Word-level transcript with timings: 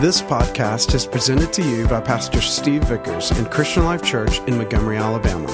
This 0.00 0.22
podcast 0.22 0.94
is 0.94 1.04
presented 1.04 1.52
to 1.54 1.62
you 1.68 1.88
by 1.88 2.00
Pastor 2.00 2.40
Steve 2.40 2.84
Vickers 2.84 3.32
and 3.32 3.50
Christian 3.50 3.84
Life 3.84 4.00
Church 4.00 4.38
in 4.42 4.56
Montgomery, 4.56 4.96
Alabama. 4.96 5.48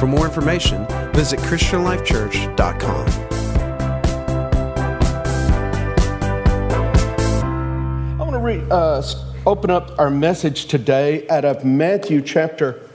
For 0.00 0.08
more 0.08 0.24
information, 0.26 0.84
visit 1.12 1.38
ChristianLifeChurch.com. 1.38 3.08
I 8.18 8.24
want 8.24 8.32
to 8.32 8.74
uh, 8.74 9.02
open 9.46 9.70
up 9.70 9.96
our 9.96 10.10
message 10.10 10.66
today 10.66 11.28
out 11.28 11.44
of 11.44 11.64
Matthew 11.64 12.20
chapter 12.20 12.90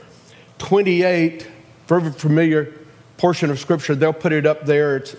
28, 0.58 1.48
very 1.86 2.12
familiar 2.12 2.74
portion 3.16 3.50
of 3.50 3.58
Scripture. 3.58 3.94
They'll 3.94 4.12
put 4.12 4.32
it 4.32 4.44
up 4.44 4.66
there. 4.66 4.98
It's 4.98 5.16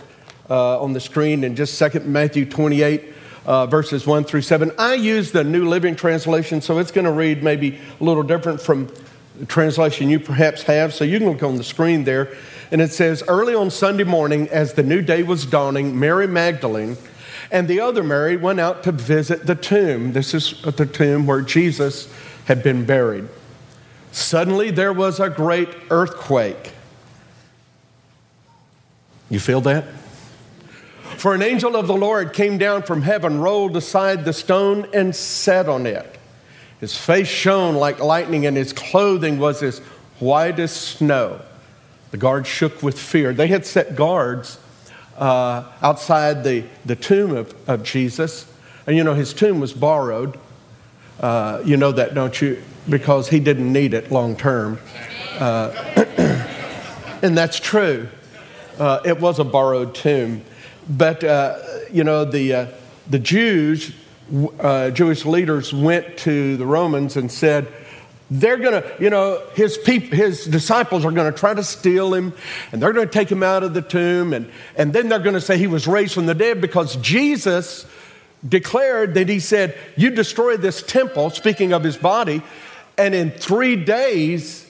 uh, 0.48 0.80
on 0.80 0.94
the 0.94 1.00
screen 1.00 1.44
in 1.44 1.56
just 1.56 1.74
a 1.74 1.78
second. 1.78 2.06
Matthew 2.06 2.46
28 2.46 3.16
uh, 3.46 3.66
verses 3.66 4.06
1 4.06 4.24
through 4.26 4.42
7. 4.42 4.72
I 4.78 4.94
use 4.94 5.32
the 5.32 5.44
New 5.44 5.68
Living 5.68 5.96
Translation, 5.96 6.62
so 6.62 6.78
it's 6.78 6.92
going 6.92 7.06
to 7.06 7.12
read 7.12 7.44
maybe 7.44 7.80
a 8.00 8.04
little 8.04 8.24
different 8.24 8.62
from 8.62 8.90
the 9.38 9.46
translation 9.46 10.10
you 10.10 10.20
perhaps 10.20 10.64
have. 10.64 10.94
So 10.94 11.04
you 11.04 11.20
can 11.20 11.30
look 11.30 11.44
on 11.44 11.56
the 11.56 11.64
screen 11.64 12.04
there. 12.04 12.36
And 12.72 12.82
it 12.82 12.92
says, 12.92 13.24
Early 13.28 13.56
on 13.56 13.72
Sunday 13.72 14.04
morning, 14.04 14.48
as 14.50 14.74
the 14.74 14.84
new 14.84 15.02
day 15.02 15.24
was 15.24 15.46
dawning, 15.46 16.00
Mary 16.00 16.28
Magdalene 16.28 16.98
and 17.52 17.68
the 17.68 17.82
other 17.82 18.02
Mary 18.02 18.38
went 18.38 18.60
out 18.60 18.84
to 18.84 18.92
visit 18.92 19.46
the 19.46 19.56
tomb. 19.56 20.14
This 20.14 20.34
is 20.34 20.62
the 20.62 20.86
tomb 20.86 21.28
where 21.28 21.42
Jesus 21.42 22.12
had 22.46 22.64
been 22.64 22.86
buried. 22.86 23.28
Suddenly 24.14 24.72
there 24.72 24.94
was 24.94 25.20
a 25.20 25.30
great 25.30 25.70
earthquake. 25.90 26.72
You 29.30 29.40
feel 29.40 29.62
that? 29.62 29.86
For 31.22 31.36
an 31.36 31.44
angel 31.44 31.76
of 31.76 31.86
the 31.86 31.94
Lord 31.94 32.34
came 32.34 32.58
down 32.58 32.82
from 32.82 33.04
heaven, 33.04 33.40
rolled 33.40 33.78
aside 33.78 34.26
the 34.26 34.34
stone, 34.34 34.88
and 34.92 35.16
sat 35.16 35.70
on 35.70 35.86
it. 35.86 36.18
His 36.80 36.98
face 36.98 37.28
shone 37.28 37.76
like 37.76 38.00
lightning, 38.00 38.48
and 38.48 38.58
his 38.58 38.74
clothing 38.74 39.38
was 39.38 39.62
as 39.62 39.78
white 40.18 40.58
as 40.58 40.72
snow. 40.72 41.40
The 42.10 42.18
guards 42.18 42.48
shook 42.48 42.82
with 42.82 43.00
fear. 43.00 43.34
They 43.34 43.46
had 43.46 43.68
set 43.68 43.96
guards 43.96 44.58
uh, 45.16 45.72
outside 45.84 46.44
the, 46.44 46.64
the 46.86 46.96
tomb 46.96 47.36
of, 47.36 47.54
of 47.70 47.84
Jesus. 47.84 48.52
And 48.88 48.98
you 48.98 49.04
know, 49.04 49.14
his 49.14 49.32
tomb 49.32 49.60
was 49.60 49.74
borrowed. 49.74 50.40
Uh, 51.20 51.62
you 51.64 51.78
know 51.78 51.92
that, 51.92 52.16
don't 52.16 52.42
you? 52.42 52.64
Because 52.90 53.30
he 53.30 53.40
didn't 53.40 53.72
need 53.72 53.94
it 53.94 54.12
long 54.12 54.36
term. 54.36 54.80
Uh, 55.38 55.70
and 57.22 57.38
that's 57.38 57.60
true. 57.60 58.10
Uh, 58.80 59.02
it 59.06 59.20
was 59.20 59.38
a 59.38 59.44
borrowed 59.44 59.94
tomb. 59.94 60.42
But, 60.90 61.24
uh, 61.24 61.60
you 61.92 62.04
know, 62.04 62.26
the, 62.26 62.54
uh, 62.54 62.68
the 63.10 63.20
Jews, 63.20 63.94
uh, 64.60 64.92
Jewish 64.92 65.26
leaders 65.26 65.74
went 65.74 66.18
to 66.20 66.58
the 66.58 66.66
Romans 66.66 67.18
and 67.18 67.32
said, 67.32 67.68
they're 68.32 68.58
going 68.58 68.82
to, 68.82 68.96
you 68.98 69.10
know, 69.10 69.44
his, 69.56 69.78
peop- 69.78 70.14
his 70.14 70.46
disciples 70.46 71.04
are 71.04 71.12
going 71.12 71.32
to 71.32 71.38
try 71.38 71.54
to 71.54 71.64
steal 71.64 72.14
him 72.14 72.34
and 72.72 72.82
they're 72.82 72.94
going 72.94 73.06
to 73.06 73.14
take 73.14 73.30
him 73.30 73.44
out 73.44 73.62
of 73.62 73.74
the 73.74 73.82
tomb 73.82 74.34
and, 74.34 74.50
and 74.78 74.94
then 74.94 75.10
they're 75.10 75.20
going 75.20 75.36
to 75.36 75.42
say 75.42 75.58
he 75.58 75.68
was 75.68 75.86
raised 75.86 76.14
from 76.14 76.28
the 76.28 76.34
dead 76.34 76.62
because 76.62 76.96
Jesus 76.98 77.86
declared 78.48 79.16
that 79.16 79.28
he 79.28 79.40
said, 79.40 79.78
You 79.98 80.12
destroy 80.12 80.56
this 80.56 80.82
temple, 80.82 81.30
speaking 81.32 81.74
of 81.74 81.84
his 81.84 81.98
body, 81.98 82.42
and 82.98 83.14
in 83.14 83.32
three 83.32 83.76
days, 83.76 84.66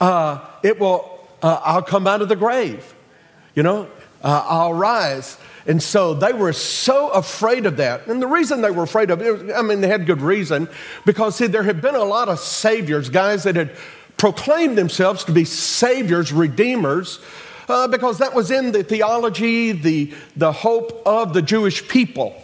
uh, 0.00 0.38
it 0.62 0.78
will, 0.78 1.18
uh, 1.42 1.60
I'll 1.64 1.82
come 1.82 2.06
out 2.06 2.22
of 2.22 2.28
the 2.28 2.36
grave. 2.36 2.94
You 3.54 3.64
know, 3.64 3.88
uh, 4.22 4.44
I'll 4.46 4.74
rise. 4.74 5.38
And 5.66 5.82
so 5.82 6.14
they 6.14 6.32
were 6.32 6.52
so 6.52 7.10
afraid 7.10 7.66
of 7.66 7.76
that. 7.76 8.06
And 8.06 8.20
the 8.20 8.26
reason 8.26 8.62
they 8.62 8.70
were 8.70 8.82
afraid 8.82 9.10
of 9.10 9.20
it, 9.20 9.54
I 9.54 9.62
mean, 9.62 9.80
they 9.80 9.88
had 9.88 10.06
good 10.06 10.22
reason, 10.22 10.68
because 11.04 11.36
see, 11.36 11.46
there 11.46 11.62
had 11.62 11.80
been 11.82 11.94
a 11.94 12.04
lot 12.04 12.28
of 12.28 12.38
saviors, 12.40 13.08
guys 13.08 13.44
that 13.44 13.56
had 13.56 13.76
proclaimed 14.16 14.76
themselves 14.76 15.24
to 15.24 15.32
be 15.32 15.44
saviors, 15.44 16.32
redeemers, 16.32 17.20
uh, 17.68 17.88
because 17.88 18.18
that 18.18 18.34
was 18.34 18.50
in 18.50 18.72
the 18.72 18.82
theology, 18.82 19.72
the, 19.72 20.12
the 20.36 20.50
hope 20.50 21.02
of 21.06 21.34
the 21.34 21.42
Jewish 21.42 21.86
people. 21.88 22.34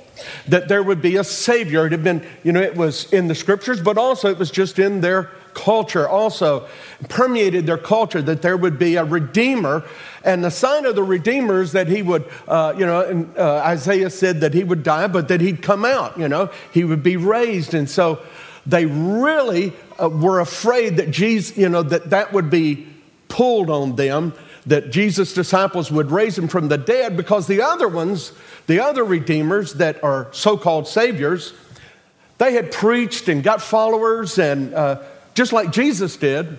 That 0.48 0.68
there 0.68 0.82
would 0.82 1.02
be 1.02 1.16
a 1.16 1.24
savior. 1.24 1.86
It 1.86 1.92
had 1.92 2.02
been, 2.02 2.26
you 2.42 2.52
know, 2.52 2.62
it 2.62 2.74
was 2.74 3.12
in 3.12 3.28
the 3.28 3.34
scriptures, 3.34 3.82
but 3.82 3.98
also 3.98 4.30
it 4.30 4.38
was 4.38 4.50
just 4.50 4.78
in 4.78 5.02
their 5.02 5.30
culture 5.52 6.06
also 6.06 6.68
permeated 7.08 7.66
their 7.66 7.78
culture 7.78 8.22
that 8.22 8.42
there 8.42 8.56
would 8.56 8.78
be 8.78 8.96
a 8.96 9.04
redeemer 9.04 9.82
and 10.26 10.44
the 10.44 10.50
sign 10.50 10.84
of 10.84 10.94
the 10.94 11.02
redeemer 11.02 11.62
is 11.62 11.72
that 11.72 11.88
he 11.88 12.02
would 12.02 12.28
uh, 12.48 12.74
you 12.76 12.84
know 12.84 13.00
and, 13.00 13.38
uh, 13.38 13.62
isaiah 13.64 14.10
said 14.10 14.40
that 14.40 14.52
he 14.52 14.62
would 14.62 14.82
die 14.82 15.06
but 15.06 15.28
that 15.28 15.40
he'd 15.40 15.62
come 15.62 15.84
out 15.84 16.18
you 16.18 16.28
know 16.28 16.50
he 16.72 16.84
would 16.84 17.02
be 17.02 17.16
raised 17.16 17.72
and 17.72 17.88
so 17.88 18.20
they 18.66 18.84
really 18.84 19.72
uh, 19.98 20.08
were 20.08 20.40
afraid 20.40 20.98
that 20.98 21.10
jesus 21.10 21.56
you 21.56 21.68
know 21.68 21.82
that 21.82 22.10
that 22.10 22.32
would 22.32 22.50
be 22.50 22.86
pulled 23.28 23.70
on 23.70 23.96
them 23.96 24.34
that 24.66 24.90
jesus 24.90 25.32
disciples 25.32 25.90
would 25.90 26.10
raise 26.10 26.36
him 26.36 26.48
from 26.48 26.68
the 26.68 26.78
dead 26.78 27.16
because 27.16 27.46
the 27.46 27.62
other 27.62 27.88
ones 27.88 28.32
the 28.66 28.80
other 28.80 29.04
redeemers 29.04 29.74
that 29.74 30.02
are 30.04 30.28
so-called 30.32 30.86
saviors 30.86 31.54
they 32.38 32.52
had 32.52 32.70
preached 32.70 33.28
and 33.28 33.42
got 33.42 33.62
followers 33.62 34.38
and 34.38 34.74
uh, 34.74 35.02
just 35.34 35.52
like 35.52 35.70
Jesus 35.72 36.16
did. 36.16 36.58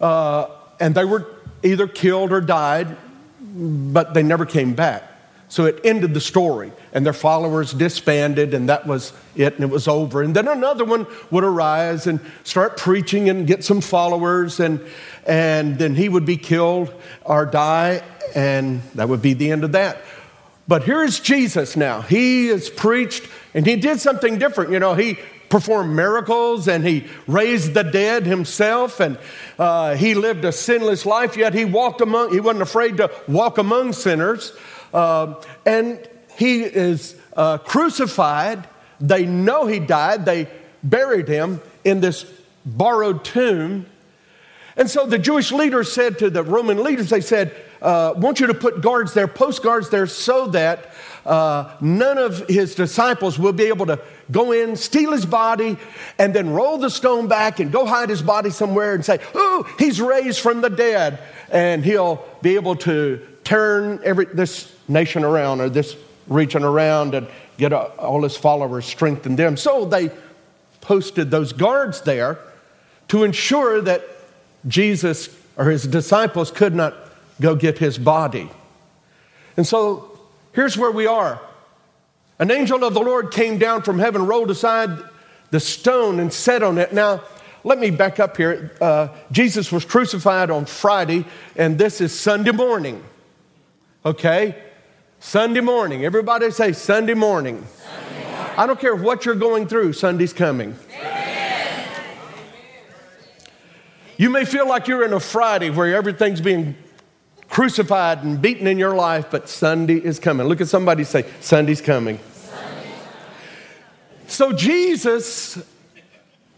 Uh, 0.00 0.48
and 0.78 0.94
they 0.94 1.04
were 1.04 1.26
either 1.62 1.86
killed 1.86 2.32
or 2.32 2.40
died, 2.40 2.96
but 3.40 4.14
they 4.14 4.22
never 4.22 4.46
came 4.46 4.74
back. 4.74 5.04
So 5.48 5.64
it 5.64 5.80
ended 5.82 6.14
the 6.14 6.20
story, 6.20 6.70
and 6.92 7.04
their 7.04 7.12
followers 7.12 7.72
disbanded, 7.72 8.54
and 8.54 8.68
that 8.68 8.86
was 8.86 9.12
it, 9.34 9.54
and 9.54 9.64
it 9.64 9.70
was 9.70 9.88
over. 9.88 10.22
And 10.22 10.34
then 10.34 10.46
another 10.46 10.84
one 10.84 11.08
would 11.32 11.42
arise 11.42 12.06
and 12.06 12.20
start 12.44 12.76
preaching 12.76 13.28
and 13.28 13.48
get 13.48 13.64
some 13.64 13.80
followers, 13.80 14.60
and, 14.60 14.80
and 15.26 15.76
then 15.76 15.96
he 15.96 16.08
would 16.08 16.24
be 16.24 16.36
killed 16.36 16.94
or 17.22 17.46
die, 17.46 18.04
and 18.36 18.80
that 18.94 19.08
would 19.08 19.22
be 19.22 19.34
the 19.34 19.50
end 19.50 19.64
of 19.64 19.72
that. 19.72 19.98
But 20.68 20.84
here's 20.84 21.18
Jesus 21.18 21.76
now. 21.76 22.00
He 22.00 22.46
has 22.46 22.70
preached, 22.70 23.26
and 23.52 23.66
he 23.66 23.74
did 23.74 23.98
something 23.98 24.38
different. 24.38 24.70
You 24.70 24.78
know, 24.78 24.94
he 24.94 25.18
performed 25.50 25.94
miracles 25.94 26.68
and 26.68 26.86
he 26.86 27.06
raised 27.26 27.74
the 27.74 27.82
dead 27.82 28.24
himself 28.24 29.00
and 29.00 29.18
uh, 29.58 29.96
he 29.96 30.14
lived 30.14 30.44
a 30.44 30.52
sinless 30.52 31.04
life 31.04 31.36
yet 31.36 31.52
he 31.52 31.64
walked 31.64 32.00
among 32.00 32.32
he 32.32 32.40
wasn't 32.40 32.62
afraid 32.62 32.96
to 32.96 33.10
walk 33.28 33.58
among 33.58 33.92
sinners. 33.92 34.52
Uh, 34.94 35.34
and 35.66 36.08
he 36.36 36.62
is 36.62 37.16
uh, 37.36 37.58
crucified. 37.58 38.66
They 39.00 39.26
know 39.26 39.66
he 39.66 39.78
died. 39.78 40.24
They 40.24 40.48
buried 40.82 41.28
him 41.28 41.60
in 41.84 42.00
this 42.00 42.24
borrowed 42.64 43.24
tomb. 43.24 43.86
And 44.76 44.88
so 44.88 45.04
the 45.04 45.18
jewish 45.18 45.52
leaders 45.52 45.92
said 45.92 46.18
to 46.20 46.30
the 46.30 46.42
roman 46.42 46.82
leaders 46.82 47.10
they 47.10 47.20
said 47.20 47.54
uh, 47.82 48.14
want 48.16 48.40
you 48.40 48.46
to 48.46 48.54
put 48.54 48.80
guards 48.80 49.14
there 49.14 49.26
post 49.26 49.62
guards 49.62 49.90
there 49.90 50.06
so 50.06 50.46
that 50.48 50.94
uh, 51.26 51.74
none 51.80 52.18
of 52.18 52.46
his 52.48 52.74
disciples 52.74 53.38
will 53.38 53.52
be 53.52 53.64
able 53.64 53.86
to 53.86 54.00
go 54.30 54.52
in, 54.52 54.76
steal 54.76 55.12
his 55.12 55.26
body, 55.26 55.76
and 56.18 56.34
then 56.34 56.50
roll 56.50 56.78
the 56.78 56.90
stone 56.90 57.28
back 57.28 57.60
and 57.60 57.72
go 57.72 57.86
hide 57.86 58.08
his 58.08 58.22
body 58.22 58.50
somewhere 58.50 58.94
and 58.94 59.04
say, 59.04 59.18
Oh, 59.34 59.68
he's 59.78 60.00
raised 60.00 60.40
from 60.40 60.60
the 60.60 60.70
dead. 60.70 61.18
And 61.50 61.84
he'll 61.84 62.24
be 62.42 62.54
able 62.54 62.76
to 62.76 63.26
turn 63.44 64.00
every, 64.04 64.26
this 64.26 64.74
nation 64.88 65.24
around 65.24 65.60
or 65.60 65.68
this 65.68 65.96
region 66.28 66.62
around 66.62 67.14
and 67.14 67.26
get 67.58 67.72
all 67.72 68.22
his 68.22 68.36
followers, 68.36 68.84
strengthen 68.84 69.36
them. 69.36 69.56
So 69.56 69.84
they 69.84 70.10
posted 70.80 71.30
those 71.30 71.52
guards 71.52 72.02
there 72.02 72.38
to 73.08 73.24
ensure 73.24 73.80
that 73.82 74.02
Jesus 74.66 75.28
or 75.56 75.70
his 75.70 75.86
disciples 75.86 76.50
could 76.50 76.74
not 76.74 76.94
go 77.40 77.54
get 77.54 77.78
his 77.78 77.98
body. 77.98 78.50
And 79.56 79.66
so 79.66 80.10
Here's 80.52 80.76
where 80.76 80.90
we 80.90 81.06
are. 81.06 81.40
An 82.40 82.50
angel 82.50 82.82
of 82.84 82.94
the 82.94 83.00
Lord 83.00 83.30
came 83.30 83.58
down 83.58 83.82
from 83.82 83.98
heaven, 83.98 84.26
rolled 84.26 84.50
aside 84.50 84.98
the 85.50 85.60
stone, 85.60 86.18
and 86.18 86.32
sat 86.32 86.62
on 86.62 86.78
it. 86.78 86.90
Now, 86.90 87.22
let 87.64 87.78
me 87.78 87.90
back 87.90 88.18
up 88.18 88.34
here. 88.38 88.74
Uh, 88.80 89.08
Jesus 89.30 89.70
was 89.70 89.84
crucified 89.84 90.50
on 90.50 90.64
Friday, 90.64 91.26
and 91.54 91.76
this 91.76 92.00
is 92.00 92.18
Sunday 92.18 92.52
morning. 92.52 93.04
Okay? 94.06 94.56
Sunday 95.18 95.60
morning. 95.60 96.06
Everybody 96.06 96.50
say 96.50 96.72
Sunday 96.72 97.12
morning. 97.12 97.62
Sunday 97.76 98.24
morning. 98.32 98.54
I 98.56 98.66
don't 98.66 98.80
care 98.80 98.96
what 98.96 99.26
you're 99.26 99.34
going 99.34 99.68
through, 99.68 99.92
Sunday's 99.92 100.32
coming. 100.32 100.74
Amen. 100.98 101.88
You 104.16 104.30
may 104.30 104.46
feel 104.46 104.66
like 104.66 104.88
you're 104.88 105.04
in 105.04 105.12
a 105.12 105.20
Friday 105.20 105.68
where 105.68 105.94
everything's 105.94 106.40
being 106.40 106.74
crucified 107.50 108.22
and 108.24 108.40
beaten 108.40 108.66
in 108.66 108.78
your 108.78 108.94
life, 108.94 109.26
but 109.30 109.46
Sunday 109.46 109.96
is 109.96 110.18
coming. 110.18 110.46
Look 110.46 110.62
at 110.62 110.68
somebody 110.68 111.04
say, 111.04 111.26
Sunday's 111.40 111.82
coming. 111.82 112.18
So 114.30 114.52
Jesus 114.52 115.60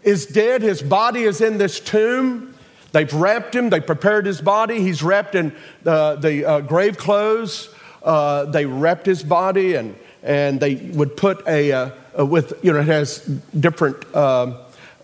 is 0.03 0.27
dead. 0.27 0.61
His 0.61 0.83
body 0.83 1.23
is 1.23 1.41
in 1.41 1.57
this 1.57 1.81
tomb. 1.81 2.55
They've 2.93 3.13
wrapped 3.13 3.57
him. 3.57 3.71
They 3.71 3.81
prepared 3.81 4.27
his 4.27 4.43
body. 4.43 4.83
He's 4.83 5.03
wrapped 5.03 5.35
in 5.35 5.55
uh, 5.87 6.17
the 6.17 6.45
uh, 6.45 6.61
grave 6.61 6.99
clothes. 6.99 7.75
Uh, 8.03 8.45
they 8.45 8.67
wrapped 8.67 9.07
his 9.07 9.23
body 9.23 9.75
and, 9.75 9.97
and 10.23 10.61
they 10.61 10.75
would 10.75 11.17
put 11.17 11.47
a, 11.49 11.73
uh, 11.73 11.91
uh, 12.19 12.27
with, 12.27 12.53
you 12.63 12.75
know, 12.75 12.81
it 12.81 12.87
has 12.89 13.21
different 13.59 14.05
um, 14.15 14.59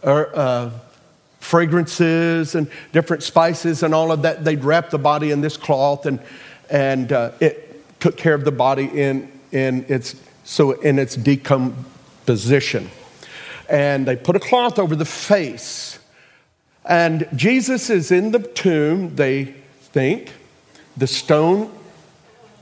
er, 0.05 0.31
uh, 0.35 0.70
fragrances 1.41 2.55
and 2.55 2.70
different 2.93 3.23
spices 3.23 3.82
and 3.82 3.94
all 3.94 4.12
of 4.12 4.20
that. 4.23 4.44
They'd 4.44 4.62
wrap 4.62 4.91
the 4.91 4.99
body 4.99 5.31
in 5.31 5.41
this 5.41 5.56
cloth 5.56 6.05
and, 6.05 6.20
and 6.69 7.12
uh, 7.12 7.31
it 7.41 7.99
took 7.99 8.19
care 8.19 8.35
of 8.35 8.44
the 8.44 8.53
body 8.53 8.85
in, 8.85 9.32
in, 9.53 9.87
its, 9.88 10.17
so 10.44 10.73
in 10.73 10.99
its 10.99 11.17
decomposition. 11.17 11.94
And 13.69 14.07
they 14.07 14.17
put 14.17 14.37
a 14.37 14.41
cloth 14.41 14.79
over 14.79 14.97
the 14.97 15.05
face. 15.05 15.99
And 16.85 17.29
Jesus 17.35 17.91
is 17.91 18.11
in 18.11 18.31
the 18.31 18.39
tomb, 18.39 19.17
they 19.17 19.45
think. 19.45 20.33
The 20.97 21.07
stone 21.07 21.71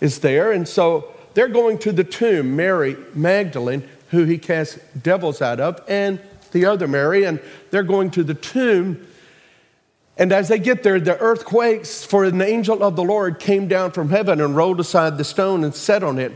is 0.01 0.19
there. 0.21 0.53
And 0.53 0.67
so 0.67 1.15
they're 1.35 1.49
going 1.49 1.79
to 1.81 1.93
the 1.93 2.05
tomb, 2.05 2.57
Mary 2.57 2.97
Magdalene, 3.15 3.89
who 4.11 4.25
he 4.25 4.39
cast 4.39 4.79
devils 5.03 5.43
out 5.43 5.61
of, 5.61 5.81
and 5.89 6.21
the 6.53 6.65
other 6.65 6.89
Mary, 6.89 7.25
and 7.25 7.41
they're 7.71 7.83
going 7.83 8.11
to 8.13 8.25
the 8.25 8.35
tomb. 8.35 9.07
And 10.17 10.33
as 10.33 10.49
they 10.49 10.59
get 10.59 10.83
there, 10.83 10.99
the 10.99 11.19
earth 11.19 11.45
quakes, 11.45 12.05
for 12.05 12.25
an 12.25 12.41
angel 12.41 12.83
of 12.83 12.97
the 12.97 13.05
Lord 13.05 13.39
came 13.39 13.69
down 13.69 13.91
from 13.91 14.09
heaven 14.09 14.41
and 14.41 14.57
rolled 14.57 14.81
aside 14.81 15.19
the 15.19 15.25
stone 15.25 15.63
and 15.63 15.75
sat 15.75 16.03
on 16.03 16.19
it. 16.19 16.33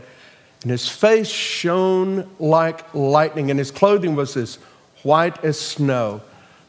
And 0.61 0.71
his 0.71 0.87
face 0.87 1.27
shone 1.27 2.29
like 2.39 2.93
lightning, 2.93 3.49
and 3.49 3.57
his 3.57 3.71
clothing 3.71 4.15
was 4.15 4.37
as 4.37 4.55
white 5.03 5.43
as 5.43 5.59
snow. 5.59 6.21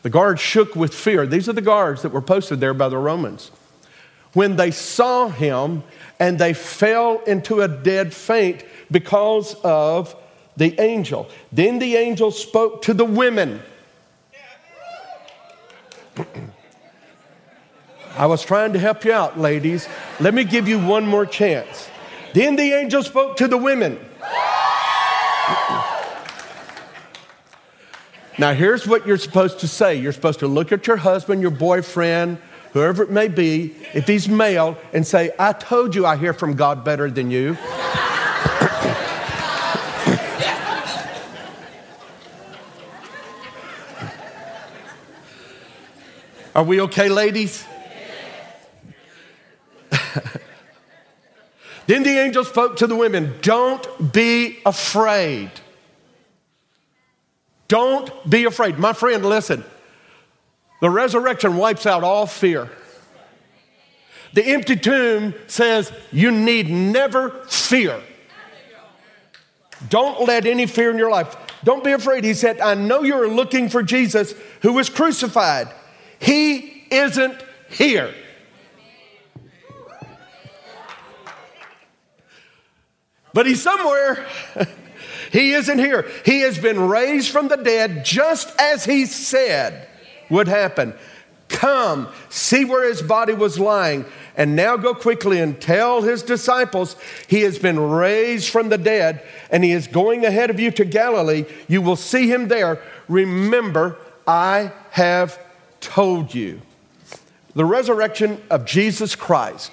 The 0.02 0.10
guards 0.10 0.40
shook 0.40 0.74
with 0.74 0.94
fear. 0.94 1.26
These 1.26 1.48
are 1.48 1.52
the 1.52 1.60
guards 1.60 2.02
that 2.02 2.10
were 2.10 2.22
posted 2.22 2.60
there 2.60 2.74
by 2.74 2.88
the 2.88 2.98
Romans. 2.98 3.50
When 4.32 4.56
they 4.56 4.70
saw 4.70 5.28
him, 5.28 5.82
and 6.18 6.38
they 6.38 6.54
fell 6.54 7.20
into 7.26 7.60
a 7.62 7.68
dead 7.68 8.14
faint 8.14 8.64
because 8.90 9.54
of 9.64 10.16
the 10.56 10.78
angel. 10.80 11.28
Then 11.50 11.80
the 11.80 11.96
angel 11.96 12.30
spoke 12.30 12.82
to 12.82 12.94
the 12.94 13.04
women. 13.04 13.60
I 18.16 18.26
was 18.26 18.44
trying 18.44 18.74
to 18.74 18.78
help 18.78 19.04
you 19.04 19.12
out, 19.12 19.38
ladies. 19.38 19.88
Let 20.20 20.32
me 20.34 20.44
give 20.44 20.68
you 20.68 20.78
one 20.78 21.06
more 21.06 21.26
chance. 21.26 21.88
Then 22.34 22.56
the 22.56 22.72
angel 22.72 23.02
spoke 23.02 23.36
to 23.38 23.48
the 23.48 23.58
women. 23.58 23.98
Now, 28.38 28.54
here's 28.54 28.86
what 28.86 29.06
you're 29.06 29.18
supposed 29.18 29.60
to 29.60 29.68
say 29.68 29.96
you're 29.96 30.12
supposed 30.12 30.40
to 30.40 30.48
look 30.48 30.72
at 30.72 30.86
your 30.86 30.96
husband, 30.96 31.42
your 31.42 31.50
boyfriend, 31.50 32.38
whoever 32.72 33.02
it 33.02 33.10
may 33.10 33.28
be, 33.28 33.74
if 33.92 34.06
he's 34.06 34.28
male, 34.28 34.78
and 34.92 35.06
say, 35.06 35.30
I 35.38 35.52
told 35.52 35.94
you 35.94 36.06
I 36.06 36.16
hear 36.16 36.32
from 36.32 36.54
God 36.56 36.84
better 36.84 37.10
than 37.10 37.30
you. 37.30 37.56
Are 46.54 46.64
we 46.64 46.80
okay, 46.82 47.08
ladies? 47.08 47.66
Then 51.86 52.02
the 52.02 52.18
angel 52.18 52.44
spoke 52.44 52.76
to 52.76 52.86
the 52.86 52.96
women 52.96 53.34
Don't 53.42 54.12
be 54.12 54.58
afraid. 54.64 55.50
Don't 57.68 58.12
be 58.28 58.44
afraid. 58.44 58.78
My 58.78 58.92
friend, 58.92 59.24
listen. 59.24 59.64
The 60.80 60.90
resurrection 60.90 61.56
wipes 61.56 61.86
out 61.86 62.04
all 62.04 62.26
fear. 62.26 62.68
The 64.34 64.44
empty 64.44 64.76
tomb 64.76 65.34
says 65.46 65.92
you 66.10 66.30
need 66.30 66.68
never 66.68 67.30
fear. 67.48 68.00
Don't 69.88 70.26
let 70.26 70.46
any 70.46 70.66
fear 70.66 70.90
in 70.90 70.98
your 70.98 71.10
life. 71.10 71.36
Don't 71.64 71.84
be 71.84 71.92
afraid. 71.92 72.24
He 72.24 72.34
said, 72.34 72.60
I 72.60 72.74
know 72.74 73.02
you're 73.02 73.28
looking 73.28 73.68
for 73.68 73.82
Jesus 73.82 74.34
who 74.62 74.72
was 74.72 74.88
crucified. 74.88 75.68
He 76.18 76.84
isn't 76.90 77.42
here. 77.68 78.12
But 83.32 83.46
he's 83.46 83.62
somewhere. 83.62 84.26
he 85.32 85.52
isn't 85.52 85.78
here. 85.78 86.10
He 86.24 86.40
has 86.40 86.58
been 86.58 86.88
raised 86.88 87.30
from 87.30 87.48
the 87.48 87.56
dead 87.56 88.04
just 88.04 88.52
as 88.60 88.84
he 88.84 89.06
said 89.06 89.88
would 90.30 90.48
happen. 90.48 90.94
Come, 91.48 92.08
see 92.30 92.64
where 92.64 92.88
his 92.88 93.02
body 93.02 93.34
was 93.34 93.58
lying, 93.58 94.06
and 94.36 94.56
now 94.56 94.76
go 94.76 94.94
quickly 94.94 95.38
and 95.38 95.60
tell 95.60 96.00
his 96.00 96.22
disciples 96.22 96.96
he 97.28 97.42
has 97.42 97.58
been 97.58 97.78
raised 97.78 98.48
from 98.48 98.70
the 98.70 98.78
dead, 98.78 99.22
and 99.50 99.62
he 99.62 99.72
is 99.72 99.86
going 99.86 100.24
ahead 100.24 100.48
of 100.48 100.58
you 100.58 100.70
to 100.72 100.84
Galilee. 100.84 101.44
You 101.68 101.82
will 101.82 101.96
see 101.96 102.30
him 102.30 102.48
there. 102.48 102.80
Remember, 103.08 103.98
I 104.26 104.72
have 104.90 105.38
told 105.80 106.34
you. 106.34 106.62
The 107.54 107.66
resurrection 107.66 108.40
of 108.48 108.64
Jesus 108.64 109.14
Christ. 109.14 109.70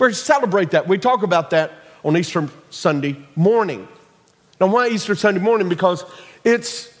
We 0.00 0.12
celebrate 0.12 0.72
that. 0.72 0.88
We 0.88 0.98
talk 0.98 1.22
about 1.22 1.50
that 1.50 1.72
on 2.04 2.16
Easter 2.16 2.48
Sunday 2.70 3.16
morning. 3.36 3.86
Now, 4.60 4.68
why 4.68 4.88
Easter 4.88 5.14
Sunday 5.14 5.40
morning? 5.40 5.68
Because 5.68 6.04
it's 6.44 6.92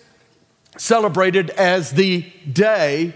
celebrated 0.76 1.50
as 1.50 1.90
the 1.90 2.22
day 2.50 3.12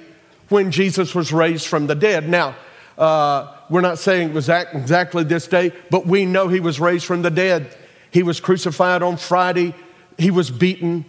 when 0.48 0.70
Jesus 0.70 1.14
was 1.14 1.32
raised 1.32 1.66
from 1.66 1.86
the 1.86 1.94
dead. 1.94 2.28
Now, 2.28 2.56
uh, 2.98 3.52
we're 3.70 3.80
not 3.80 3.98
saying 3.98 4.30
it 4.30 4.34
was 4.34 4.48
exactly 4.48 5.24
this 5.24 5.46
day, 5.46 5.72
but 5.90 6.06
we 6.06 6.26
know 6.26 6.48
he 6.48 6.60
was 6.60 6.78
raised 6.78 7.06
from 7.06 7.22
the 7.22 7.30
dead. 7.30 7.74
He 8.10 8.22
was 8.22 8.40
crucified 8.40 9.02
on 9.02 9.16
Friday, 9.16 9.74
he 10.18 10.30
was 10.30 10.50
beaten, 10.50 11.04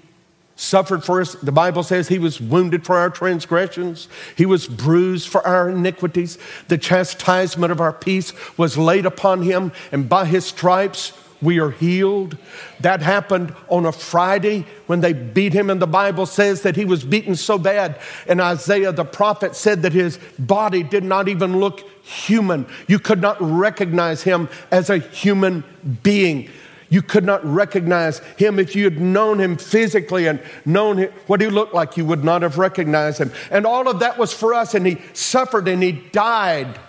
suffered 0.56 1.04
for 1.04 1.22
us. 1.22 1.34
The 1.34 1.52
Bible 1.52 1.84
says 1.84 2.08
he 2.08 2.20
was 2.20 2.40
wounded 2.40 2.86
for 2.86 2.98
our 2.98 3.10
transgressions, 3.10 4.08
he 4.36 4.46
was 4.46 4.68
bruised 4.68 5.28
for 5.28 5.46
our 5.46 5.70
iniquities. 5.70 6.38
The 6.68 6.78
chastisement 6.78 7.72
of 7.72 7.82
our 7.82 7.94
peace 7.94 8.34
was 8.58 8.78
laid 8.78 9.06
upon 9.06 9.42
him, 9.42 9.72
and 9.92 10.08
by 10.08 10.26
his 10.26 10.46
stripes 10.46 11.14
we 11.42 11.60
are 11.60 11.72
healed. 11.72 12.38
That 12.80 13.02
happened 13.02 13.54
on 13.70 13.86
a 13.86 13.92
Friday 13.92 14.66
when 14.88 15.02
they 15.02 15.14
beat 15.14 15.54
him, 15.54 15.70
and 15.70 15.82
the 15.82 15.88
Bible 15.88 16.26
says 16.26 16.62
that 16.62 16.76
he 16.76 16.86
was 16.86 17.04
beaten 17.04 17.36
so 17.36 17.58
bad. 17.58 18.00
And 18.28 18.42
Isaiah 18.42 18.92
the 18.92 19.06
prophet 19.06 19.56
said 19.56 19.82
that 19.84 19.94
his 19.94 20.18
body 20.40 20.84
did 20.84 21.04
not 21.04 21.28
even 21.28 21.60
look 21.60 21.82
human. 22.04 22.66
You 22.88 23.00
could 23.00 23.22
not 23.22 23.38
recognize 23.40 24.24
him 24.24 24.50
as 24.72 24.90
a 24.90 24.98
human 24.98 25.64
being. 26.04 26.50
You 26.90 27.02
could 27.02 27.24
not 27.24 27.44
recognize 27.46 28.20
him 28.38 28.60
if 28.60 28.76
you 28.76 28.84
had 28.84 29.00
known 29.00 29.40
him 29.40 29.58
physically 29.58 30.28
and 30.28 30.42
known 30.66 31.04
what 31.28 31.42
he 31.42 31.48
looked 31.48 31.74
like, 31.74 31.98
you 31.98 32.06
would 32.06 32.24
not 32.24 32.42
have 32.42 32.58
recognized 32.58 33.20
him. 33.20 33.32
And 33.50 33.66
all 33.66 33.90
of 33.90 34.00
that 34.00 34.18
was 34.18 34.34
for 34.34 34.54
us, 34.54 34.76
and 34.76 34.86
he 34.86 35.02
suffered 35.14 35.68
and 35.68 35.82
he 35.82 35.92
died 35.92 36.80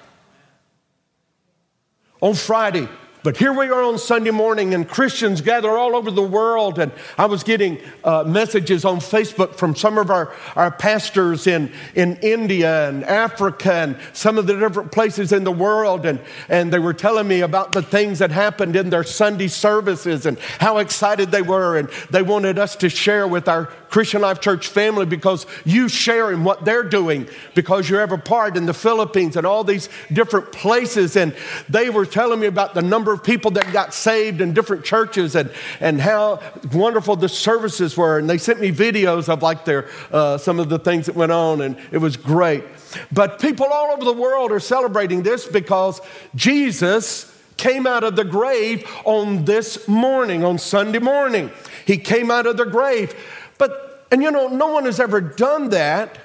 on 2.21 2.35
Friday. 2.35 2.89
But 3.27 3.39
here 3.39 3.53
we 3.53 3.67
are 3.71 3.83
on 3.83 3.99
Sunday 3.99 4.31
morning, 4.31 4.73
and 4.73 4.89
Christians 4.89 5.41
gather 5.41 5.77
all 5.77 5.97
over 5.97 6.13
the 6.13 6.23
world. 6.23 6.79
And 6.79 6.93
I 7.19 7.27
was 7.27 7.43
getting 7.43 7.81
uh, 8.05 8.23
messages 8.23 8.85
on 8.85 8.99
Facebook 8.99 9.57
from 9.57 9.75
some 9.75 9.99
of 9.99 10.13
our, 10.13 10.33
our 10.55 10.71
pastors 10.71 11.49
in, 11.49 11.73
in 11.97 12.19
India 12.23 12.89
and 12.89 13.03
Africa 13.03 13.73
and 13.73 13.99
some 14.13 14.39
of 14.39 14.47
the 14.47 14.57
different 14.57 14.93
places 14.93 15.33
in 15.33 15.43
the 15.43 15.51
world. 15.51 16.07
And, 16.07 16.21
and 16.49 16.73
they 16.73 16.79
were 16.79 16.95
telling 16.95 17.27
me 17.27 17.41
about 17.41 17.73
the 17.73 17.83
things 17.83 18.21
that 18.21 18.31
happened 18.31 18.77
in 18.77 18.91
their 18.91 19.03
Sunday 19.03 19.49
services 19.49 20.25
and 20.25 20.39
how 20.61 20.79
excited 20.79 21.33
they 21.33 21.43
were. 21.43 21.79
And 21.79 21.89
they 22.11 22.23
wanted 22.23 22.61
us 22.61 22.77
to 22.77 22.89
share 22.89 23.27
with 23.27 23.49
our 23.49 23.65
Christian 23.89 24.23
Life 24.23 24.41
Church 24.41 24.69
family 24.69 25.07
because 25.07 25.47
you 25.65 25.89
share 25.89 26.33
in 26.33 26.45
what 26.45 26.65
they're 26.65 26.83
doing 26.83 27.29
because 27.55 27.89
you're 27.89 28.01
ever 28.01 28.19
part 28.19 28.57
in 28.57 28.67
the 28.67 28.75
Philippines 28.75 29.37
and 29.37 29.47
all 29.47 29.65
these 29.65 29.89
different 30.13 30.53
places. 30.53 31.17
And 31.17 31.35
they 31.69 31.91
were 31.91 32.07
telling 32.07 32.41
me 32.41 32.47
about 32.47 32.75
the 32.75 32.83
number 32.83 33.13
of 33.13 33.23
people 33.23 33.51
that 33.53 33.73
got 33.73 33.95
saved 33.95 34.41
in 34.41 34.53
different 34.53 34.85
churches 34.85 35.35
and, 35.35 35.51
and 35.81 36.01
how 36.01 36.41
wonderful 36.73 37.17
the 37.17 37.29
services 37.29 37.97
were. 37.97 38.19
And 38.19 38.29
they 38.29 38.39
sent 38.39 38.61
me 38.61 38.73
videos 38.73 39.29
of 39.29 39.43
like 39.43 39.65
their, 39.65 39.89
uh, 40.11 40.39
some 40.39 40.61
of 40.61 40.69
the 40.69 40.79
things 40.79 41.07
that 41.07 41.17
went 41.17 41.33
on, 41.33 41.61
and 41.61 41.77
it 41.93 41.99
was 41.99 42.17
great. 42.17 42.65
But 43.13 43.41
people 43.41 43.67
all 43.67 43.93
over 43.93 44.05
the 44.05 44.13
world 44.13 44.53
are 44.53 44.61
celebrating 44.61 45.23
this 45.23 45.47
because 45.47 46.01
Jesus 46.35 47.33
came 47.57 47.87
out 47.87 48.05
of 48.05 48.17
the 48.17 48.25
grave 48.25 48.87
on 49.05 49.45
this 49.45 49.89
morning, 49.89 50.45
on 50.45 50.59
Sunday 50.59 50.99
morning. 50.99 51.51
He 51.87 51.99
came 51.99 52.31
out 52.31 52.47
of 52.47 52.57
the 52.57 52.67
grave. 52.67 53.15
But, 53.59 54.07
and 54.11 54.23
you 54.23 54.31
know, 54.31 54.49
no 54.49 54.69
one 54.69 54.85
has 54.85 55.01
ever 55.01 55.21
done 55.21 55.71
that, 55.71 56.19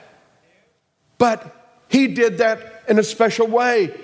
but 1.17 1.83
he 1.89 2.07
did 2.07 2.39
that 2.39 2.83
in 2.87 2.99
a 2.99 3.03
special 3.03 3.47
way. 3.47 3.95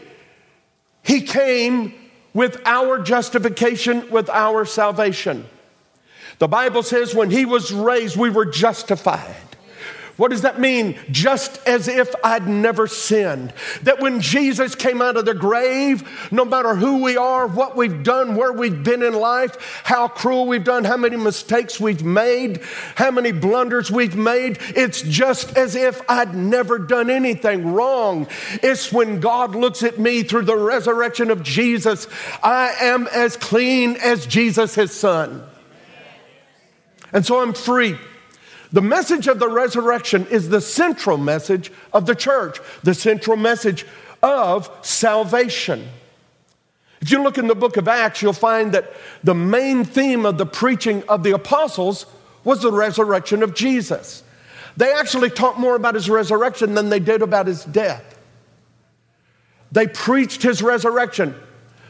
He 1.03 1.21
came 1.21 1.93
with 2.33 2.61
our 2.65 2.99
justification, 2.99 4.09
with 4.11 4.29
our 4.29 4.65
salvation. 4.65 5.45
The 6.39 6.47
Bible 6.47 6.83
says 6.83 7.15
when 7.15 7.31
he 7.31 7.45
was 7.45 7.71
raised, 7.71 8.15
we 8.15 8.29
were 8.29 8.45
justified. 8.45 9.46
What 10.17 10.31
does 10.31 10.41
that 10.41 10.59
mean? 10.59 10.97
Just 11.11 11.59
as 11.67 11.87
if 11.87 12.13
I'd 12.23 12.47
never 12.47 12.87
sinned. 12.87 13.53
That 13.83 13.99
when 13.99 14.19
Jesus 14.19 14.73
came 14.73 14.99
out 14.99 15.15
of 15.15 15.25
the 15.25 15.35
grave, 15.35 16.07
no 16.31 16.43
matter 16.43 16.75
who 16.75 17.03
we 17.03 17.15
are, 17.15 17.45
what 17.45 17.77
we've 17.77 18.01
done, 18.01 18.35
where 18.35 18.51
we've 18.51 18.83
been 18.83 19.03
in 19.03 19.13
life, 19.13 19.81
how 19.83 20.07
cruel 20.07 20.47
we've 20.47 20.63
done, 20.63 20.83
how 20.85 20.97
many 20.97 21.17
mistakes 21.17 21.79
we've 21.79 22.03
made, 22.03 22.61
how 22.95 23.11
many 23.11 23.31
blunders 23.31 23.91
we've 23.91 24.15
made, 24.15 24.57
it's 24.75 25.03
just 25.03 25.55
as 25.55 25.75
if 25.75 26.01
I'd 26.09 26.33
never 26.33 26.79
done 26.79 27.11
anything 27.11 27.73
wrong. 27.73 28.27
It's 28.63 28.91
when 28.91 29.19
God 29.19 29.55
looks 29.55 29.83
at 29.83 29.99
me 29.99 30.23
through 30.23 30.45
the 30.45 30.57
resurrection 30.57 31.29
of 31.29 31.43
Jesus, 31.43 32.07
I 32.41 32.73
am 32.81 33.05
as 33.07 33.37
clean 33.37 33.97
as 33.97 34.25
Jesus, 34.25 34.73
his 34.73 34.91
son. 34.91 35.43
And 37.13 37.23
so 37.23 37.39
I'm 37.39 37.53
free. 37.53 37.97
The 38.71 38.81
message 38.81 39.27
of 39.27 39.39
the 39.39 39.47
resurrection 39.47 40.27
is 40.27 40.49
the 40.49 40.61
central 40.61 41.17
message 41.17 41.71
of 41.93 42.05
the 42.05 42.15
church, 42.15 42.59
the 42.83 42.93
central 42.93 43.37
message 43.37 43.85
of 44.21 44.69
salvation. 44.81 45.87
If 46.99 47.11
you 47.11 47.21
look 47.21 47.37
in 47.37 47.47
the 47.47 47.55
book 47.55 47.77
of 47.77 47.87
Acts, 47.87 48.21
you'll 48.21 48.33
find 48.33 48.73
that 48.73 48.91
the 49.23 49.35
main 49.35 49.85
theme 49.85 50.25
of 50.25 50.37
the 50.37 50.45
preaching 50.45 51.03
of 51.07 51.23
the 51.23 51.31
apostles 51.31 52.05
was 52.43 52.61
the 52.61 52.71
resurrection 52.71 53.43
of 53.43 53.53
Jesus. 53.53 54.23
They 54.75 54.91
actually 54.93 55.29
talked 55.29 55.59
more 55.59 55.75
about 55.75 55.95
his 55.95 56.09
resurrection 56.09 56.73
than 56.73 56.89
they 56.89 56.99
did 56.99 57.21
about 57.21 57.47
his 57.47 57.63
death. 57.65 58.19
They 59.71 59.87
preached 59.87 60.43
his 60.43 60.61
resurrection 60.61 61.35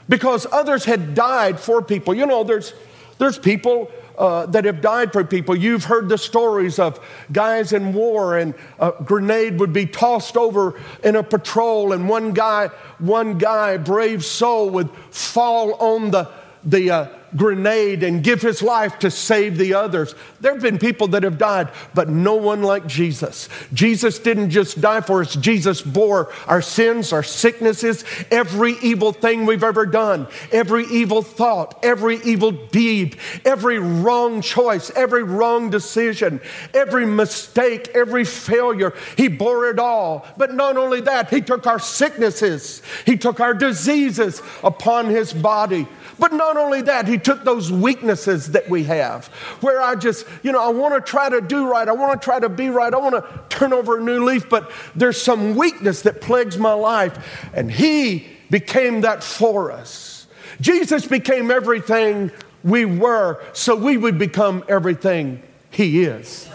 because 0.09 0.45
others 0.51 0.85
had 0.85 1.13
died 1.13 1.59
for 1.59 1.81
people. 1.81 2.13
You 2.13 2.25
know, 2.25 2.43
there's, 2.43 2.73
there's 3.17 3.37
people 3.37 3.91
uh, 4.17 4.45
that 4.47 4.65
have 4.65 4.81
died 4.81 5.13
for 5.13 5.23
people. 5.23 5.55
You've 5.55 5.85
heard 5.85 6.09
the 6.09 6.17
stories 6.17 6.79
of 6.79 6.99
guys 7.31 7.73
in 7.73 7.93
war, 7.93 8.37
and 8.37 8.53
a 8.79 8.93
grenade 9.03 9.59
would 9.59 9.73
be 9.73 9.85
tossed 9.85 10.37
over 10.37 10.79
in 11.03 11.15
a 11.15 11.23
patrol, 11.23 11.93
and 11.93 12.09
one 12.09 12.33
guy, 12.33 12.67
one 12.99 13.37
guy, 13.37 13.77
brave 13.77 14.25
soul, 14.25 14.69
would 14.71 14.89
fall 15.11 15.73
on 15.75 16.11
the 16.11 16.29
the 16.63 16.91
uh, 16.91 17.16
grenade 17.35 18.03
and 18.03 18.23
give 18.23 18.41
his 18.41 18.61
life 18.61 18.99
to 18.99 19.11
save 19.11 19.57
the 19.57 19.73
others. 19.73 20.15
There 20.39 20.53
have 20.53 20.61
been 20.61 20.77
people 20.77 21.07
that 21.09 21.23
have 21.23 21.37
died, 21.37 21.69
but 21.93 22.09
no 22.09 22.35
one 22.35 22.61
like 22.61 22.87
Jesus. 22.87 23.49
Jesus 23.73 24.19
didn't 24.19 24.51
just 24.51 24.79
die 24.79 25.01
for 25.01 25.21
us, 25.21 25.35
Jesus 25.35 25.81
bore 25.81 26.31
our 26.47 26.61
sins, 26.61 27.11
our 27.11 27.23
sicknesses, 27.23 28.05
every 28.31 28.73
evil 28.81 29.11
thing 29.11 29.45
we've 29.45 29.63
ever 29.63 29.85
done, 29.85 30.27
every 30.51 30.85
evil 30.85 31.21
thought, 31.21 31.79
every 31.83 32.17
evil 32.23 32.51
deed, 32.51 33.17
every 33.45 33.79
wrong 33.79 34.41
choice, 34.41 34.91
every 34.95 35.23
wrong 35.23 35.69
decision, 35.69 36.39
every 36.73 37.05
mistake, 37.05 37.89
every 37.95 38.23
failure. 38.23 38.93
He 39.15 39.27
bore 39.27 39.69
it 39.69 39.79
all. 39.79 40.25
But 40.37 40.53
not 40.53 40.77
only 40.77 41.01
that, 41.01 41.29
He 41.29 41.41
took 41.41 41.67
our 41.67 41.79
sicknesses, 41.79 42.81
He 43.05 43.17
took 43.17 43.39
our 43.39 43.53
diseases 43.53 44.41
upon 44.63 45.07
His 45.07 45.33
body. 45.33 45.87
But 46.19 46.33
not 46.33 46.57
only 46.57 46.81
that, 46.81 47.07
he 47.07 47.16
took 47.23 47.43
those 47.43 47.71
weaknesses 47.71 48.51
that 48.51 48.69
we 48.69 48.83
have, 48.83 49.27
where 49.61 49.81
I 49.81 49.95
just, 49.95 50.25
you 50.43 50.51
know, 50.51 50.61
I 50.61 50.69
want 50.69 50.93
to 50.93 51.01
try 51.01 51.29
to 51.29 51.41
do 51.41 51.69
right, 51.69 51.87
I 51.87 51.91
want 51.91 52.21
to 52.21 52.23
try 52.23 52.39
to 52.39 52.49
be 52.49 52.69
right, 52.69 52.93
I 52.93 52.97
want 52.97 53.15
to 53.15 53.43
turn 53.49 53.73
over 53.73 53.97
a 53.97 54.01
new 54.01 54.23
leaf, 54.23 54.49
but 54.49 54.71
there's 54.95 55.21
some 55.21 55.55
weakness 55.55 56.01
that 56.03 56.21
plagues 56.21 56.57
my 56.57 56.73
life. 56.73 57.49
And 57.53 57.71
he 57.71 58.27
became 58.49 59.01
that 59.01 59.23
for 59.23 59.71
us. 59.71 60.27
Jesus 60.61 61.05
became 61.05 61.51
everything 61.51 62.31
we 62.63 62.85
were, 62.85 63.41
so 63.53 63.75
we 63.75 63.97
would 63.97 64.17
become 64.17 64.63
everything 64.67 65.41
he 65.69 66.03
is. 66.03 66.49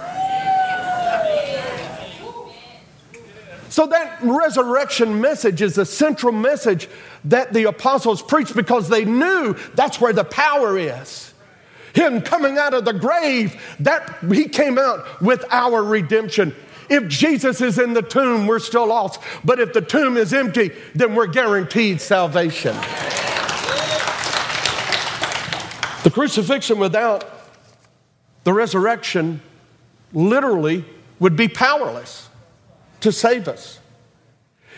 So, 3.72 3.86
that 3.86 4.18
resurrection 4.20 5.22
message 5.22 5.62
is 5.62 5.76
the 5.76 5.86
central 5.86 6.30
message 6.30 6.90
that 7.24 7.54
the 7.54 7.64
apostles 7.64 8.20
preached 8.20 8.54
because 8.54 8.90
they 8.90 9.06
knew 9.06 9.54
that's 9.74 9.98
where 9.98 10.12
the 10.12 10.24
power 10.24 10.76
is. 10.76 11.32
Him 11.94 12.20
coming 12.20 12.58
out 12.58 12.74
of 12.74 12.84
the 12.84 12.92
grave, 12.92 13.58
that 13.80 14.18
he 14.30 14.46
came 14.46 14.78
out 14.78 15.22
with 15.22 15.46
our 15.50 15.82
redemption. 15.82 16.54
If 16.90 17.08
Jesus 17.08 17.62
is 17.62 17.78
in 17.78 17.94
the 17.94 18.02
tomb, 18.02 18.46
we're 18.46 18.58
still 18.58 18.88
lost. 18.88 19.22
But 19.42 19.58
if 19.58 19.72
the 19.72 19.80
tomb 19.80 20.18
is 20.18 20.34
empty, 20.34 20.72
then 20.94 21.14
we're 21.14 21.28
guaranteed 21.28 22.02
salvation. 22.02 22.76
The 26.02 26.10
crucifixion 26.12 26.78
without 26.78 27.24
the 28.44 28.52
resurrection 28.52 29.40
literally 30.12 30.84
would 31.18 31.36
be 31.36 31.48
powerless 31.48 32.28
to 33.02 33.12
save 33.12 33.48
us. 33.48 33.78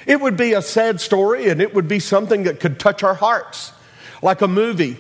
It 0.07 0.21
would 0.21 0.37
be 0.37 0.53
a 0.53 0.63
sad 0.63 1.01
story 1.01 1.49
and 1.49 1.61
it 1.63 1.75
would 1.75 1.89
be 1.89 1.99
something 1.99 2.45
that 2.45 2.61
could 2.61 2.79
touch 2.79 3.03
our 3.03 3.15
hearts, 3.15 3.73
like 4.23 4.43
a 4.43 4.49
movie, 4.49 4.99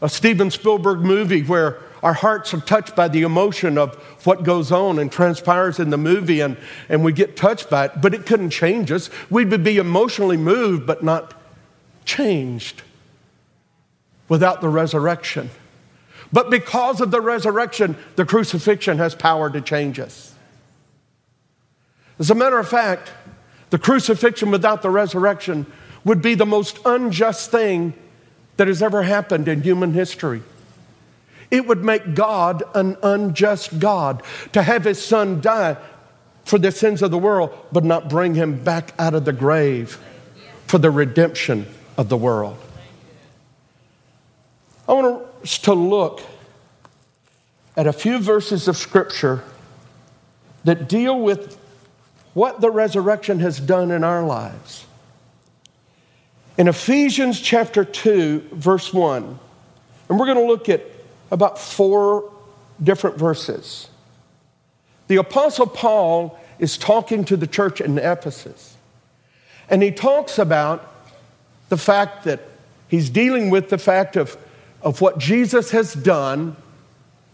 a 0.00 0.08
Steven 0.08 0.50
Spielberg 0.50 1.00
movie 1.00 1.42
where 1.42 1.78
our 2.02 2.12
hearts 2.12 2.54
are 2.54 2.60
touched 2.60 2.94
by 2.94 3.08
the 3.08 3.22
emotion 3.22 3.76
of 3.76 3.96
what 4.24 4.44
goes 4.44 4.70
on 4.70 5.00
and 5.00 5.10
transpires 5.10 5.80
in 5.80 5.90
the 5.90 5.98
movie 5.98 6.40
and, 6.40 6.56
and 6.88 7.04
we 7.04 7.12
get 7.12 7.36
touched 7.36 7.68
by 7.68 7.86
it, 7.86 7.92
but 8.00 8.14
it 8.14 8.26
couldn't 8.26 8.50
change 8.50 8.92
us. 8.92 9.10
We 9.28 9.44
would 9.44 9.64
be 9.64 9.78
emotionally 9.78 10.36
moved 10.36 10.86
but 10.86 11.02
not 11.02 11.34
changed 12.04 12.82
without 14.28 14.60
the 14.60 14.68
resurrection. 14.68 15.50
But 16.32 16.50
because 16.50 17.00
of 17.00 17.10
the 17.10 17.20
resurrection, 17.20 17.96
the 18.16 18.24
crucifixion 18.24 18.98
has 18.98 19.14
power 19.14 19.50
to 19.50 19.60
change 19.60 19.98
us. 19.98 20.34
As 22.18 22.30
a 22.30 22.34
matter 22.34 22.58
of 22.58 22.68
fact, 22.68 23.12
the 23.70 23.78
crucifixion 23.78 24.50
without 24.50 24.82
the 24.82 24.90
resurrection 24.90 25.66
would 26.04 26.22
be 26.22 26.34
the 26.34 26.46
most 26.46 26.78
unjust 26.84 27.50
thing 27.50 27.94
that 28.56 28.66
has 28.66 28.82
ever 28.82 29.02
happened 29.02 29.46
in 29.46 29.62
human 29.62 29.92
history. 29.92 30.42
It 31.50 31.66
would 31.66 31.84
make 31.84 32.14
God 32.14 32.62
an 32.74 32.96
unjust 33.02 33.78
God 33.78 34.22
to 34.52 34.62
have 34.62 34.84
his 34.84 35.02
son 35.02 35.40
die 35.40 35.76
for 36.44 36.58
the 36.58 36.72
sins 36.72 37.02
of 37.02 37.10
the 37.10 37.18
world, 37.18 37.56
but 37.72 37.84
not 37.84 38.08
bring 38.08 38.34
him 38.34 38.62
back 38.62 38.92
out 38.98 39.14
of 39.14 39.24
the 39.24 39.32
grave 39.32 39.98
for 40.66 40.78
the 40.78 40.90
redemption 40.90 41.66
of 41.96 42.08
the 42.08 42.16
world. 42.16 42.58
I 44.88 44.92
want 44.94 45.22
us 45.42 45.58
to 45.58 45.74
look 45.74 46.22
at 47.76 47.86
a 47.86 47.92
few 47.92 48.18
verses 48.18 48.66
of 48.66 48.76
scripture 48.76 49.44
that 50.64 50.88
deal 50.88 51.20
with 51.20 51.58
what 52.38 52.60
the 52.60 52.70
resurrection 52.70 53.40
has 53.40 53.58
done 53.58 53.90
in 53.90 54.04
our 54.04 54.22
lives. 54.22 54.86
In 56.56 56.68
Ephesians 56.68 57.40
chapter 57.40 57.84
2, 57.84 58.50
verse 58.52 58.94
1, 58.94 59.38
and 60.08 60.18
we're 60.20 60.24
going 60.24 60.38
to 60.38 60.44
look 60.44 60.68
at 60.68 60.82
about 61.32 61.58
four 61.58 62.32
different 62.80 63.16
verses. 63.16 63.88
The 65.08 65.16
Apostle 65.16 65.66
Paul 65.66 66.38
is 66.60 66.78
talking 66.78 67.24
to 67.24 67.36
the 67.36 67.48
church 67.48 67.80
in 67.80 67.98
Ephesus, 67.98 68.76
and 69.68 69.82
he 69.82 69.90
talks 69.90 70.38
about 70.38 70.94
the 71.70 71.76
fact 71.76 72.22
that 72.22 72.38
he's 72.86 73.10
dealing 73.10 73.50
with 73.50 73.68
the 73.68 73.78
fact 73.78 74.14
of, 74.14 74.36
of 74.80 75.00
what 75.00 75.18
Jesus 75.18 75.72
has 75.72 75.92
done, 75.92 76.54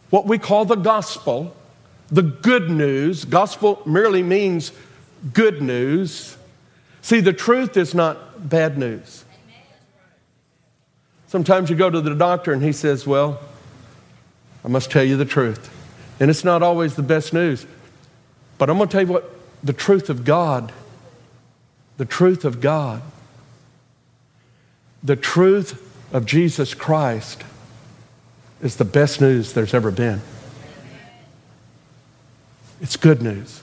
what 0.08 0.24
we 0.24 0.38
call 0.38 0.64
the 0.64 0.76
gospel, 0.76 1.54
the 2.10 2.22
good 2.22 2.70
news. 2.70 3.26
Gospel 3.26 3.82
merely 3.84 4.22
means 4.22 4.72
good 5.32 5.62
news. 5.62 6.36
See, 7.02 7.20
the 7.20 7.32
truth 7.32 7.76
is 7.76 7.94
not 7.94 8.48
bad 8.48 8.78
news. 8.78 9.24
Sometimes 11.28 11.68
you 11.68 11.76
go 11.76 11.90
to 11.90 12.00
the 12.00 12.14
doctor 12.14 12.52
and 12.52 12.62
he 12.62 12.72
says, 12.72 13.06
Well, 13.06 13.40
I 14.64 14.68
must 14.68 14.90
tell 14.90 15.04
you 15.04 15.16
the 15.16 15.24
truth. 15.24 15.70
And 16.20 16.30
it's 16.30 16.44
not 16.44 16.62
always 16.62 16.94
the 16.94 17.02
best 17.02 17.32
news. 17.32 17.66
But 18.56 18.70
I'm 18.70 18.76
going 18.76 18.88
to 18.88 18.92
tell 18.92 19.06
you 19.06 19.12
what 19.12 19.30
the 19.62 19.72
truth 19.72 20.10
of 20.10 20.24
God, 20.24 20.72
the 21.96 22.04
truth 22.04 22.44
of 22.44 22.60
God, 22.60 23.02
the 25.02 25.16
truth 25.16 25.80
of 26.12 26.24
Jesus 26.24 26.72
Christ 26.72 27.42
is 28.62 28.76
the 28.76 28.84
best 28.84 29.20
news 29.20 29.52
there's 29.52 29.74
ever 29.74 29.90
been. 29.90 30.22
It's 32.80 32.96
good 32.96 33.22
news. 33.22 33.62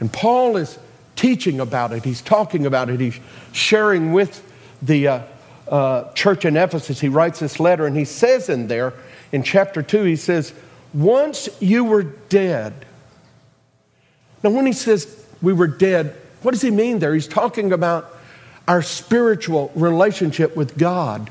And 0.00 0.12
Paul 0.12 0.56
is 0.56 0.78
teaching 1.16 1.60
about 1.60 1.92
it, 1.92 2.04
he's 2.04 2.22
talking 2.22 2.66
about 2.66 2.90
it, 2.90 3.00
he's 3.00 3.18
sharing 3.52 4.12
with 4.12 4.42
the 4.82 5.08
uh, 5.08 5.22
uh, 5.68 6.12
church 6.12 6.44
in 6.44 6.56
Ephesus. 6.56 7.00
He 7.00 7.08
writes 7.08 7.40
this 7.40 7.58
letter, 7.58 7.86
and 7.86 7.96
he 7.96 8.04
says 8.04 8.48
in 8.48 8.68
there, 8.68 8.92
in 9.32 9.42
chapter 9.42 9.82
2, 9.82 10.04
he 10.04 10.16
says, 10.16 10.52
Once 10.92 11.48
you 11.60 11.84
were 11.84 12.02
dead. 12.02 12.72
Now, 14.42 14.50
when 14.50 14.66
he 14.66 14.72
says 14.72 15.24
we 15.40 15.52
were 15.52 15.66
dead, 15.66 16.14
what 16.42 16.52
does 16.52 16.62
he 16.62 16.70
mean 16.70 16.98
there? 16.98 17.14
He's 17.14 17.26
talking 17.26 17.72
about 17.72 18.14
our 18.68 18.82
spiritual 18.82 19.72
relationship 19.74 20.54
with 20.56 20.76
God. 20.76 21.30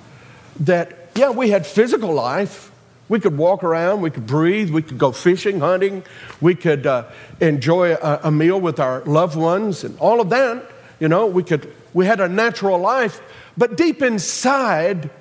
That, 0.62 1.10
yeah, 1.16 1.30
we 1.30 1.52
had 1.52 1.66
physical 1.66 2.13
life, 2.13 2.72
We 3.10 3.19
could 3.19 3.38
walk 3.38 3.63
around, 3.63 4.01
we 4.01 4.10
could 4.10 4.25
breathe, 4.25 4.69
we 4.69 4.81
could 4.81 4.98
go 4.98 5.12
fishing, 5.12 5.60
hunting, 5.60 6.03
we 6.39 6.55
could 6.55 6.88
uh, 6.88 7.05
enjoy 7.41 7.95
a, 7.95 8.22
a 8.24 8.31
meal 8.31 8.60
with 8.60 8.79
our 8.79 9.01
loved 9.01 9.36
ones, 9.36 9.83
and 9.83 9.98
all 10.00 10.22
of 10.22 10.29
that. 10.29 10.72
You 11.00 11.10
know, 11.10 11.27
we 11.27 11.43
could. 11.43 11.72
We 11.93 12.07
had 12.07 12.19
a 12.19 12.27
natural 12.27 12.79
life, 12.79 13.22
but 13.55 13.77
deep 13.77 14.01
inside, 14.01 15.12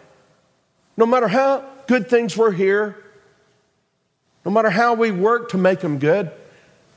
no 0.96 1.04
matter 1.04 1.28
how 1.28 1.64
good 1.86 2.08
things 2.08 2.34
were 2.34 2.52
here, 2.52 2.96
no 4.44 4.50
matter 4.50 4.70
how 4.70 4.94
we 4.94 5.10
worked 5.10 5.50
to 5.50 5.58
make 5.58 5.80
them 5.80 5.98
good, 5.98 6.30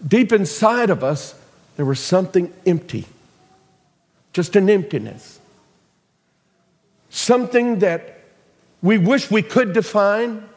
deep 0.06 0.32
inside 0.32 0.90
of 0.90 1.04
us, 1.04 1.36
there 1.76 1.86
was 1.86 2.00
something 2.00 2.54
empty, 2.66 3.06
just 4.34 4.56
an 4.56 4.70
emptiness. 4.70 5.40
Something 7.10 7.80
that 7.80 8.22
we 8.82 8.98
wish 8.98 9.32
we 9.32 9.42
could 9.42 9.74
define. 9.74 10.48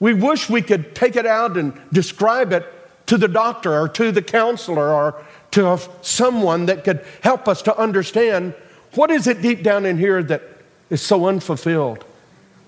We 0.00 0.14
wish 0.14 0.48
we 0.48 0.62
could 0.62 0.94
take 0.94 1.14
it 1.14 1.26
out 1.26 1.56
and 1.56 1.78
describe 1.92 2.52
it 2.52 2.66
to 3.06 3.18
the 3.18 3.28
doctor 3.28 3.78
or 3.78 3.88
to 3.88 4.10
the 4.10 4.22
counselor 4.22 4.92
or 4.92 5.22
to 5.52 5.78
someone 6.00 6.66
that 6.66 6.84
could 6.84 7.04
help 7.22 7.46
us 7.46 7.62
to 7.62 7.76
understand 7.76 8.54
what 8.94 9.10
is 9.10 9.26
it 9.26 9.42
deep 9.42 9.62
down 9.62 9.84
in 9.84 9.98
here 9.98 10.22
that 10.22 10.42
is 10.88 11.02
so 11.02 11.26
unfulfilled, 11.26 12.04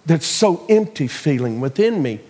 that's 0.06 0.26
so 0.26 0.64
empty 0.68 1.08
feeling 1.08 1.60
within 1.60 2.02
me. 2.02 2.20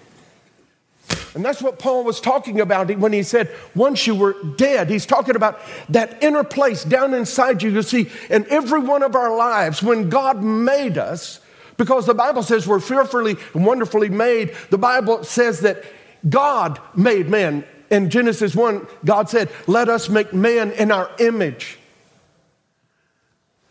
And 1.35 1.45
that's 1.45 1.63
what 1.63 1.79
Paul 1.79 2.05
was 2.05 2.21
talking 2.21 2.61
about 2.61 2.95
when 2.99 3.13
he 3.13 3.23
said, 3.23 3.51
once 3.75 4.07
you 4.07 4.15
were 4.15 4.37
dead. 4.57 4.91
He's 4.91 5.07
talking 5.07 5.37
about 5.37 5.59
that 5.89 6.23
inner 6.23 6.45
place 6.45 6.85
down 6.85 7.15
inside 7.15 7.63
you. 7.63 7.71
You 7.71 7.83
see, 7.83 8.11
in 8.31 8.47
every 8.51 8.81
one 8.81 9.03
of 9.03 9.17
our 9.17 9.35
lives, 9.35 9.83
when 9.83 10.11
God 10.11 10.43
made 10.43 10.99
us, 10.99 11.41
because 11.83 12.07
the 12.07 12.15
Bible 12.15 12.45
says 12.45 12.65
we're 12.65 12.79
fearfully 12.79 13.37
and 13.55 13.67
wonderfully 13.67 14.09
made, 14.09 14.55
the 14.71 14.79
Bible 14.79 15.25
says 15.25 15.63
that 15.63 15.83
God 16.29 16.81
made 16.95 17.29
man. 17.29 17.65
In 17.91 18.09
Genesis 18.09 18.55
1, 18.55 18.87
God 19.05 19.29
said, 19.29 19.51
Let 19.67 19.89
us 19.89 20.09
make 20.09 20.33
man 20.33 20.71
in 20.71 20.93
our 20.93 21.11
image. 21.19 21.77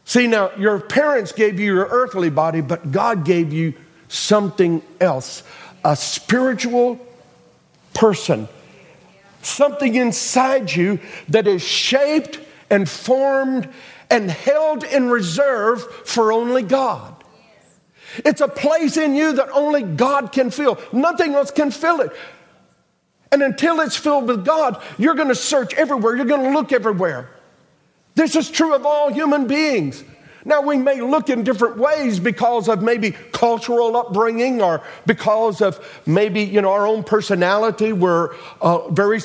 See, 0.03 0.27
now, 0.27 0.51
your 0.57 0.81
parents 0.81 1.31
gave 1.31 1.57
you 1.57 1.73
your 1.73 1.87
earthly 1.89 2.29
body, 2.29 2.59
but 2.59 2.91
God 2.91 3.23
gave 3.23 3.53
you 3.53 3.75
something 4.09 4.83
else 4.99 5.41
a 5.85 5.95
spiritual 5.95 6.99
person, 7.93 8.49
something 9.41 9.95
inside 9.95 10.69
you 10.69 10.99
that 11.29 11.47
is 11.47 11.61
shaped 11.61 12.41
and 12.69 12.89
formed 12.89 13.69
and 14.09 14.29
held 14.29 14.83
in 14.83 15.09
reserve 15.09 15.81
for 16.05 16.33
only 16.33 16.61
God. 16.61 17.10
It's 18.17 18.41
a 18.41 18.47
place 18.47 18.97
in 18.97 19.15
you 19.15 19.33
that 19.33 19.49
only 19.51 19.83
God 19.83 20.31
can 20.31 20.51
fill. 20.51 20.79
Nothing 20.91 21.35
else 21.35 21.51
can 21.51 21.71
fill 21.71 22.01
it. 22.01 22.11
And 23.31 23.41
until 23.41 23.79
it's 23.79 23.95
filled 23.95 24.27
with 24.27 24.45
God, 24.45 24.81
you're 24.97 25.15
going 25.15 25.29
to 25.29 25.35
search 25.35 25.73
everywhere, 25.75 26.15
you're 26.15 26.25
going 26.25 26.43
to 26.43 26.57
look 26.57 26.71
everywhere. 26.71 27.29
This 28.15 28.35
is 28.35 28.49
true 28.49 28.73
of 28.73 28.85
all 28.85 29.11
human 29.11 29.47
beings. 29.47 30.03
Now, 30.43 30.61
we 30.61 30.77
may 30.77 31.01
look 31.01 31.29
in 31.29 31.43
different 31.43 31.77
ways 31.77 32.19
because 32.19 32.67
of 32.67 32.81
maybe 32.81 33.11
cultural 33.11 33.95
upbringing 33.95 34.61
or 34.61 34.83
because 35.05 35.61
of 35.61 35.79
maybe, 36.05 36.41
you 36.41 36.61
know, 36.61 36.71
our 36.71 36.87
own 36.87 37.03
personality. 37.03 37.93
We're 37.93 38.35
uh, 38.59 38.89
very, 38.89 39.19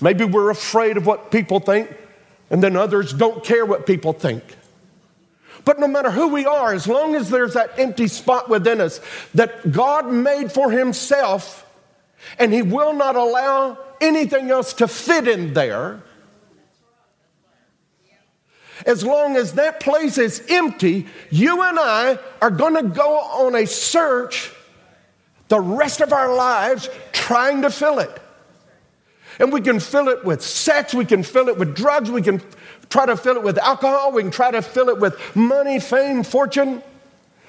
maybe 0.00 0.24
we're 0.24 0.50
afraid 0.50 0.96
of 0.96 1.06
what 1.06 1.30
people 1.30 1.60
think, 1.60 1.94
and 2.50 2.62
then 2.62 2.76
others 2.76 3.12
don't 3.12 3.44
care 3.44 3.64
what 3.64 3.86
people 3.86 4.12
think. 4.12 4.42
But 5.66 5.80
no 5.80 5.88
matter 5.88 6.12
who 6.12 6.28
we 6.28 6.46
are, 6.46 6.72
as 6.72 6.86
long 6.86 7.16
as 7.16 7.28
there's 7.28 7.54
that 7.54 7.76
empty 7.76 8.06
spot 8.06 8.48
within 8.48 8.80
us 8.80 9.00
that 9.34 9.72
God 9.72 10.10
made 10.10 10.52
for 10.52 10.70
Himself, 10.70 11.66
and 12.38 12.52
He 12.52 12.62
will 12.62 12.92
not 12.92 13.16
allow 13.16 13.76
anything 14.00 14.48
else 14.50 14.72
to 14.74 14.86
fit 14.86 15.26
in 15.26 15.54
there, 15.54 16.00
as 18.86 19.02
long 19.04 19.36
as 19.36 19.54
that 19.54 19.80
place 19.80 20.18
is 20.18 20.44
empty, 20.48 21.08
you 21.30 21.60
and 21.62 21.80
I 21.80 22.20
are 22.40 22.50
going 22.50 22.74
to 22.74 22.84
go 22.84 23.16
on 23.16 23.56
a 23.56 23.66
search 23.66 24.52
the 25.48 25.60
rest 25.60 26.00
of 26.00 26.12
our 26.12 26.32
lives 26.32 26.88
trying 27.12 27.62
to 27.62 27.70
fill 27.70 27.98
it. 27.98 28.22
And 29.40 29.52
we 29.52 29.60
can 29.60 29.80
fill 29.80 30.08
it 30.08 30.24
with 30.24 30.42
sex, 30.42 30.94
we 30.94 31.04
can 31.04 31.24
fill 31.24 31.48
it 31.48 31.58
with 31.58 31.74
drugs, 31.74 32.08
we 32.08 32.22
can 32.22 32.40
try 32.88 33.06
to 33.06 33.16
fill 33.16 33.36
it 33.36 33.42
with 33.42 33.58
alcohol, 33.58 34.12
we 34.12 34.22
can 34.22 34.30
try 34.30 34.50
to 34.50 34.62
fill 34.62 34.88
it 34.88 34.98
with 34.98 35.36
money, 35.36 35.80
fame, 35.80 36.22
fortune. 36.22 36.82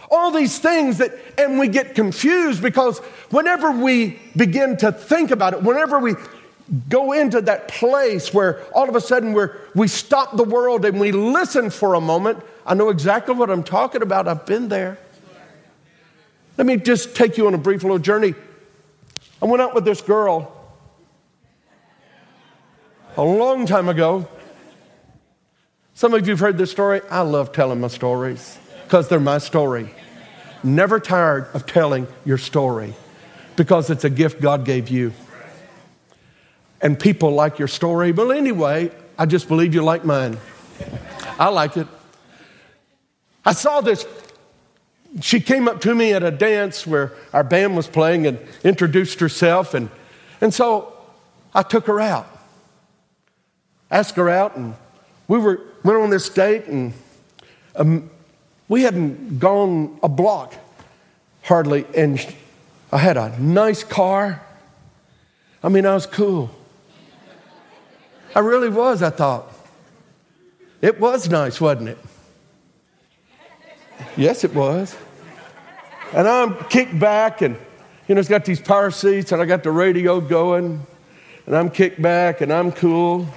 All 0.10 0.32
these 0.32 0.58
things 0.60 1.00
that, 1.00 1.12
and 1.38 1.60
we 1.60 1.68
get 1.68 1.94
confused 1.94 2.62
because 2.62 3.00
whenever 3.30 3.72
we 3.72 4.20
begin 4.36 4.78
to 4.78 4.92
think 4.92 5.32
about 5.32 5.54
it, 5.54 5.64
whenever 5.64 6.00
we 6.00 6.14
go 6.90 7.14
into 7.14 7.42
that 7.42 7.68
place 7.68 8.34
where 8.34 8.62
all 8.74 8.90
of 8.90 8.96
a 8.96 9.02
sudden 9.02 9.34
we 9.34 9.44
we 9.74 9.88
stop 9.88 10.36
the 10.36 10.44
world 10.44 10.86
and 10.86 11.00
we 11.00 11.12
listen 11.12 11.70
for 11.70 11.94
a 11.94 12.02
moment. 12.02 12.44
I 12.66 12.74
know 12.74 12.90
exactly 12.90 13.36
what 13.36 13.50
I'm 13.50 13.64
talking 13.64 14.02
about. 14.02 14.28
I've 14.28 14.46
been 14.46 14.68
there. 14.68 14.98
Let 16.58 16.68
me 16.68 16.78
just 16.78 17.16
take 17.16 17.38
you 17.38 17.48
on 17.48 17.54
a 17.54 17.58
brief 17.58 17.84
little 17.84 18.00
journey. 18.00 18.34
I 19.42 19.46
went 19.46 19.62
out 19.62 19.76
with 19.76 19.86
this 19.86 20.02
girl 20.02 20.52
a 23.16 23.24
long 23.24 23.66
time 23.66 23.90
ago. 23.90 24.28
Some 25.98 26.14
of 26.14 26.28
you 26.28 26.34
have 26.34 26.40
heard 26.40 26.60
this 26.60 26.70
story. 26.70 27.02
I 27.10 27.22
love 27.22 27.52
telling 27.52 27.80
my 27.80 27.88
stories 27.88 28.60
because 28.84 29.10
they're 29.10 29.20
my 29.20 29.40
story. 29.40 29.90
Never 30.64 31.00
tired 31.00 31.48
of 31.56 31.66
telling 31.66 32.06
your 32.24 32.38
story 32.38 32.94
because 33.56 33.90
it's 33.90 34.04
a 34.04 34.10
gift 34.12 34.40
God 34.40 34.64
gave 34.64 34.90
you 34.90 35.12
and 36.84 37.00
people 37.00 37.32
like 37.32 37.58
your 37.58 37.68
story. 37.68 38.12
But 38.12 38.30
anyway, 38.30 38.92
I 39.18 39.26
just 39.26 39.48
believe 39.48 39.74
you 39.74 39.82
like 39.82 40.06
mine. 40.06 40.38
I 41.40 41.50
like 41.50 41.78
it. 41.78 41.88
I 43.44 43.54
saw 43.54 43.82
this. 43.82 44.06
She 45.20 45.40
came 45.40 45.68
up 45.68 45.82
to 45.82 45.96
me 45.96 46.14
at 46.14 46.22
a 46.22 46.30
dance 46.30 46.86
where 46.86 47.14
our 47.34 47.44
band 47.44 47.76
was 47.76 47.88
playing 47.88 48.28
and 48.28 48.38
introduced 48.64 49.20
herself. 49.20 49.74
And, 49.74 49.90
and 50.42 50.54
so 50.54 50.96
I 51.56 51.64
took 51.64 51.88
her 51.88 52.00
out, 52.00 52.28
asked 53.90 54.16
her 54.18 54.30
out, 54.30 54.56
and 54.58 54.76
we 55.28 55.38
were, 55.38 55.62
went 55.84 56.00
on 56.00 56.10
this 56.10 56.30
date. 56.30 56.66
And 56.68 56.94
um, 57.76 58.10
we 58.68 58.84
hadn't 58.84 59.40
gone 59.40 60.00
a 60.04 60.10
block 60.10 60.54
hardly. 61.44 61.86
And 61.96 62.26
I 62.92 62.98
had 62.98 63.18
a 63.18 63.40
nice 63.42 63.84
car. 63.84 64.42
I 65.64 65.70
mean, 65.70 65.86
I 65.86 65.94
was 65.94 66.06
cool. 66.06 66.50
I 68.36 68.40
really 68.40 68.70
was, 68.70 69.02
I 69.02 69.10
thought. 69.10 69.52
It 70.82 71.00
was 71.00 71.28
nice, 71.30 71.60
wasn't 71.60 71.90
it? 71.90 71.98
Yes, 74.16 74.44
it 74.44 74.54
was. 74.54 74.96
And 76.14 76.28
I'm 76.28 76.56
kicked 76.66 77.00
back, 77.00 77.42
and 77.42 77.58
you 78.08 78.16
know, 78.16 78.20
it's 78.20 78.30
got 78.30 78.46
these 78.46 78.62
power 78.62 78.92
seats, 78.92 79.32
and 79.32 79.42
I 79.42 79.46
got 79.46 79.64
the 79.64 79.72
radio 79.72 80.22
going, 80.22 80.86
and 81.46 81.58
I'm 81.58 81.70
kicked 81.70 82.02
back, 82.02 82.42
and 82.42 82.54
I'm 82.54 82.72
cool. 82.72 83.28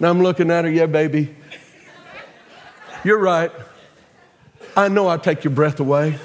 And 0.00 0.08
I'm 0.08 0.22
looking 0.22 0.50
at 0.50 0.64
her, 0.64 0.70
yeah, 0.70 0.86
baby. 0.86 1.36
You're 3.04 3.18
right. 3.18 3.52
I 4.74 4.88
know 4.88 5.06
I 5.06 5.18
take 5.18 5.44
your 5.44 5.52
breath 5.52 5.78
away. 5.78 6.18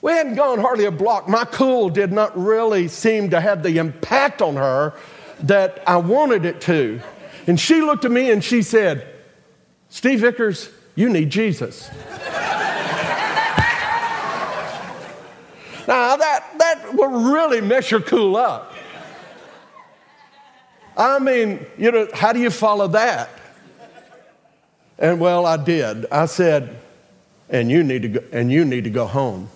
We 0.00 0.12
hadn't 0.12 0.36
gone 0.36 0.58
hardly 0.58 0.86
a 0.86 0.90
block. 0.90 1.28
My 1.28 1.44
cool 1.44 1.90
did 1.90 2.12
not 2.12 2.34
really 2.38 2.88
seem 2.88 3.28
to 3.28 3.42
have 3.42 3.62
the 3.62 3.76
impact 3.76 4.40
on 4.40 4.56
her 4.56 4.94
that 5.40 5.82
I 5.86 5.98
wanted 5.98 6.46
it 6.46 6.62
to. 6.62 6.98
And 7.46 7.60
she 7.60 7.82
looked 7.82 8.06
at 8.06 8.10
me 8.10 8.30
and 8.30 8.42
she 8.42 8.62
said, 8.62 9.06
Steve 9.90 10.20
Vickers, 10.20 10.70
you 10.94 11.10
need 11.10 11.28
Jesus. 11.28 11.90
Now, 15.86 16.16
that, 16.16 16.58
that 16.58 16.94
will 16.94 17.32
really 17.32 17.60
mess 17.60 17.90
your 17.90 18.00
cool 18.00 18.36
up. 18.36 18.72
I 20.96 21.18
mean, 21.18 21.66
you 21.76 21.90
know, 21.90 22.08
how 22.14 22.32
do 22.32 22.40
you 22.40 22.50
follow 22.50 22.88
that? 22.88 23.28
And 24.98 25.20
well, 25.20 25.44
I 25.44 25.56
did. 25.56 26.06
I 26.10 26.26
said, 26.26 26.78
and 27.48 27.70
you 27.70 27.82
need 27.82 28.02
to 28.02 28.08
go, 28.08 28.20
and 28.32 28.50
you 28.50 28.64
need 28.64 28.84
to 28.84 28.90
go 28.90 29.06
home. 29.06 29.50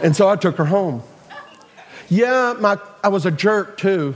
And 0.00 0.14
so 0.14 0.28
I 0.28 0.36
took 0.36 0.56
her 0.56 0.64
home. 0.64 1.02
Yeah, 2.08 2.54
my, 2.58 2.78
I 3.02 3.08
was 3.08 3.26
a 3.26 3.30
jerk 3.30 3.76
too. 3.76 4.14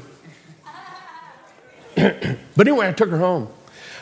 but 1.96 2.38
anyway, 2.60 2.88
I 2.88 2.92
took 2.92 3.10
her 3.10 3.18
home. 3.18 3.48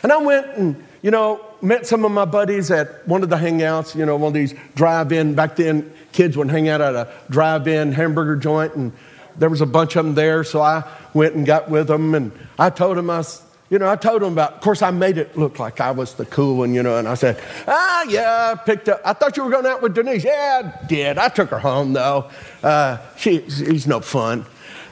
And 0.03 0.11
I 0.11 0.17
went 0.17 0.47
and, 0.55 0.83
you 1.01 1.11
know, 1.11 1.43
met 1.61 1.87
some 1.87 2.05
of 2.05 2.11
my 2.11 2.25
buddies 2.25 2.69
at 2.69 3.07
one 3.07 3.23
of 3.23 3.29
the 3.29 3.35
hangouts, 3.35 3.95
you 3.95 4.05
know, 4.05 4.15
one 4.17 4.29
of 4.29 4.33
these 4.33 4.53
drive 4.75 5.11
in. 5.11 5.33
Back 5.33 5.55
then, 5.55 5.91
kids 6.11 6.37
would 6.37 6.49
hang 6.49 6.69
out 6.69 6.81
at 6.81 6.95
a 6.95 7.11
drive 7.29 7.67
in 7.67 7.91
hamburger 7.91 8.35
joint, 8.35 8.75
and 8.75 8.91
there 9.37 9.49
was 9.49 9.61
a 9.61 9.65
bunch 9.65 9.95
of 9.95 10.05
them 10.05 10.15
there. 10.15 10.43
So 10.43 10.61
I 10.61 10.83
went 11.13 11.35
and 11.35 11.45
got 11.45 11.69
with 11.69 11.87
them, 11.87 12.13
and 12.13 12.31
I 12.59 12.69
told 12.69 12.97
them, 12.97 13.09
I, 13.09 13.23
you 13.69 13.79
know, 13.79 13.89
I 13.89 13.95
told 13.95 14.21
them 14.21 14.33
about, 14.33 14.53
of 14.53 14.61
course, 14.61 14.81
I 14.81 14.91
made 14.91 15.17
it 15.17 15.35
look 15.37 15.57
like 15.57 15.81
I 15.81 15.91
was 15.91 16.13
the 16.13 16.25
cool 16.25 16.57
one, 16.57 16.73
you 16.73 16.83
know, 16.83 16.97
and 16.97 17.07
I 17.07 17.15
said, 17.15 17.41
ah, 17.67 18.03
yeah, 18.03 18.53
I 18.53 18.63
picked 18.63 18.89
up, 18.89 19.01
I 19.03 19.13
thought 19.13 19.37
you 19.37 19.43
were 19.43 19.49
going 19.49 19.65
out 19.65 19.81
with 19.81 19.95
Denise. 19.95 20.23
Yeah, 20.23 20.73
I 20.83 20.85
did. 20.85 21.17
I 21.17 21.29
took 21.29 21.49
her 21.49 21.59
home, 21.59 21.93
though. 21.93 22.29
Uh, 22.61 22.97
she, 23.17 23.49
she's 23.49 23.87
no 23.87 24.01
fun. 24.01 24.45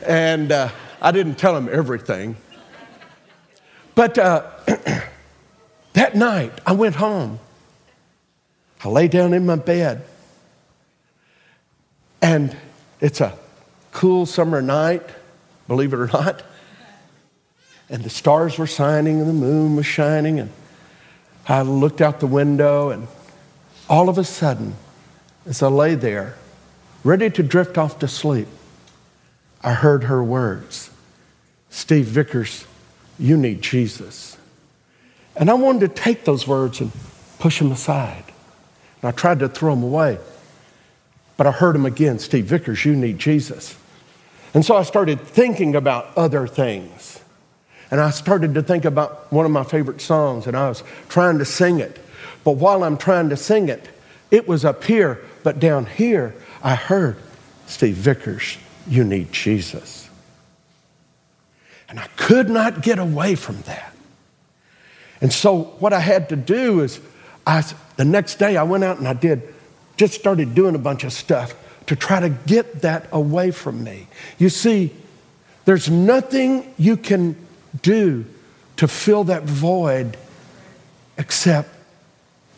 And 0.07 0.51
uh, 0.51 0.69
I 1.01 1.11
didn't 1.11 1.35
tell 1.35 1.55
him 1.55 1.69
everything. 1.69 2.37
But 3.95 4.17
uh, 4.17 4.49
that 5.99 6.15
night, 6.15 6.53
I 6.65 6.71
went 6.71 6.95
home. 6.95 7.39
I 8.83 8.89
lay 8.89 9.07
down 9.07 9.33
in 9.33 9.45
my 9.45 9.55
bed. 9.55 10.03
And 12.21 12.55
it's 12.99 13.21
a 13.21 13.37
cool 13.91 14.25
summer 14.25 14.61
night, 14.61 15.03
believe 15.67 15.93
it 15.93 15.99
or 15.99 16.07
not 16.07 16.43
and 17.89 18.03
the 18.03 18.09
stars 18.09 18.57
were 18.57 18.67
shining 18.67 19.19
and 19.19 19.27
the 19.27 19.33
moon 19.33 19.75
was 19.75 19.85
shining 19.85 20.39
and 20.39 20.51
I 21.47 21.63
looked 21.63 22.01
out 22.01 22.19
the 22.19 22.27
window 22.27 22.91
and 22.91 23.07
all 23.89 24.09
of 24.09 24.17
a 24.17 24.23
sudden 24.23 24.75
as 25.45 25.63
I 25.63 25.67
lay 25.67 25.95
there 25.95 26.35
ready 27.03 27.29
to 27.31 27.43
drift 27.43 27.77
off 27.77 27.99
to 27.99 28.07
sleep 28.07 28.47
I 29.61 29.73
heard 29.73 30.03
her 30.03 30.23
words 30.23 30.91
Steve 31.69 32.05
Vickers 32.05 32.65
you 33.17 33.35
need 33.35 33.61
Jesus 33.61 34.37
and 35.39 35.49
I 35.49 35.55
wanted 35.55 35.79
to 35.95 36.01
take 36.01 36.25
those 36.25 36.47
words 36.47 36.79
and 36.79 36.91
push 37.39 37.57
them 37.57 37.71
aside 37.71 38.25
and 39.01 39.09
I 39.09 39.11
tried 39.11 39.39
to 39.39 39.49
throw 39.49 39.73
them 39.73 39.83
away 39.83 40.19
but 41.37 41.47
I 41.47 41.51
heard 41.51 41.73
them 41.73 41.87
again 41.87 42.19
Steve 42.19 42.45
Vickers 42.45 42.85
you 42.85 42.95
need 42.95 43.17
Jesus 43.17 43.75
and 44.53 44.63
so 44.63 44.75
I 44.75 44.83
started 44.83 45.21
thinking 45.21 45.75
about 45.75 46.15
other 46.15 46.45
things 46.45 47.19
and 47.91 47.99
I 47.99 48.11
started 48.11 48.53
to 48.53 48.61
think 48.61 48.85
about 48.85 49.31
one 49.31 49.45
of 49.45 49.51
my 49.51 49.63
favorite 49.63 50.01
songs, 50.01 50.45
and 50.45 50.55
I 50.55 50.69
was 50.69 50.83
trying 51.07 51.39
to 51.39 51.45
sing 51.45 51.79
it. 51.79 51.99
But 52.43 52.53
while 52.53 52.83
I'm 52.83 52.97
trying 52.97 53.29
to 53.29 53.37
sing 53.37 53.69
it, 53.69 53.89
it 54.29 54.47
was 54.47 54.63
up 54.63 54.83
here, 54.83 55.21
but 55.43 55.59
down 55.59 55.87
here, 55.87 56.35
I 56.61 56.75
heard 56.75 57.17
Steve 57.65 57.95
Vickers, 57.95 58.57
you 58.87 59.03
need 59.03 59.31
Jesus. 59.31 60.07
And 61.87 61.99
I 61.99 62.05
could 62.15 62.49
not 62.49 62.83
get 62.83 62.99
away 62.99 63.33
from 63.33 63.61
that. 63.63 63.88
And 65.21 65.31
so, 65.33 65.63
what 65.79 65.93
I 65.93 65.99
had 65.99 66.29
to 66.29 66.35
do 66.35 66.81
is, 66.81 66.99
I, 67.45 67.63
the 67.97 68.05
next 68.05 68.35
day, 68.35 68.57
I 68.57 68.63
went 68.63 68.83
out 68.83 68.97
and 68.97 69.07
I 69.07 69.13
did, 69.13 69.53
just 69.97 70.13
started 70.13 70.55
doing 70.55 70.75
a 70.75 70.79
bunch 70.79 71.03
of 71.03 71.11
stuff 71.11 71.53
to 71.87 71.95
try 71.95 72.19
to 72.19 72.29
get 72.29 72.83
that 72.83 73.07
away 73.11 73.51
from 73.51 73.83
me. 73.83 74.07
You 74.37 74.49
see, 74.49 74.93
there's 75.65 75.89
nothing 75.89 76.73
you 76.77 76.95
can 76.95 77.35
do 77.81 78.25
to 78.77 78.87
fill 78.87 79.25
that 79.25 79.43
void 79.43 80.15
except 81.17 81.69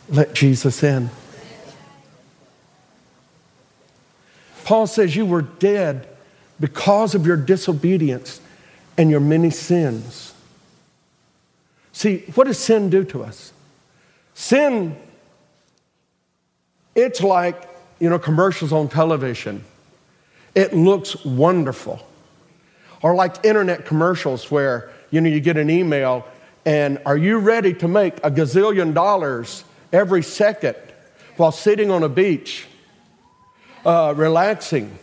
let 0.10 0.34
Jesus 0.34 0.84
in. 0.84 1.10
Paul 4.64 4.86
says 4.88 5.16
you 5.16 5.26
were 5.26 5.42
dead 5.42 6.08
because 6.60 7.16
of 7.16 7.26
your 7.26 7.38
disobedience 7.38 8.40
and 8.98 9.10
your 9.10 9.20
many 9.20 9.50
sins. 9.50 10.31
See, 11.94 12.20
what 12.36 12.48
does 12.48 12.58
sin 12.58 12.90
do 12.90 13.04
to 13.06 13.24
us? 13.24 13.54
Sin, 14.34 14.96
it's 16.96 17.22
like, 17.22 17.70
you 18.00 18.10
know, 18.10 18.20
commercials 18.20 18.72
on 18.72 18.88
television. 18.88 19.64
It 20.56 20.74
looks 20.74 21.24
wonderful. 21.26 22.06
Or 23.02 23.16
like 23.16 23.44
internet 23.46 23.86
commercials 23.86 24.50
where 24.52 24.92
you 25.10 25.22
know, 25.22 25.30
you 25.30 25.40
get 25.40 25.58
an 25.58 25.70
email, 25.70 26.26
and 26.66 27.00
are 27.06 27.18
you 27.18 27.38
ready 27.38 27.74
to 27.76 27.88
make 27.88 28.18
a 28.18 28.32
gazillion 28.32 28.94
dollars 28.94 29.64
every 29.92 30.24
second 30.24 30.76
while 31.38 31.52
sitting 31.52 31.92
on 31.92 32.04
a 32.04 32.10
beach, 32.10 32.68
uh, 33.86 34.14
relaxing? 34.16 34.98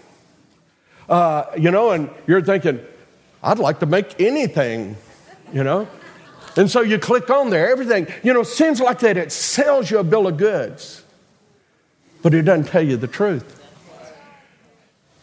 Uh, 1.09 1.44
you 1.57 1.70
know, 1.70 1.90
and 1.90 2.11
you're 2.27 2.42
thinking, 2.42 2.81
I'd 3.42 3.59
like 3.59 3.81
to 3.81 3.87
make 3.87 4.20
anything, 4.20 4.96
you 5.53 5.64
know? 5.64 5.88
And 6.59 6.71
so 6.71 6.83
you 6.83 6.99
click 6.99 7.31
on 7.31 7.49
there, 7.49 7.71
everything. 7.71 8.07
You 8.23 8.35
know, 8.35 8.42
sins 8.42 8.81
like 8.81 8.99
that, 8.99 9.16
it 9.16 9.33
sells 9.33 9.90
you 9.90 9.99
a 9.99 10.05
bill 10.05 10.27
of 10.27 10.37
goods, 10.37 11.03
but 12.21 12.35
it 12.35 12.42
doesn't 12.42 12.66
tell 12.66 12.83
you 12.83 12.99
the 12.99 13.07
truth. 13.07 13.55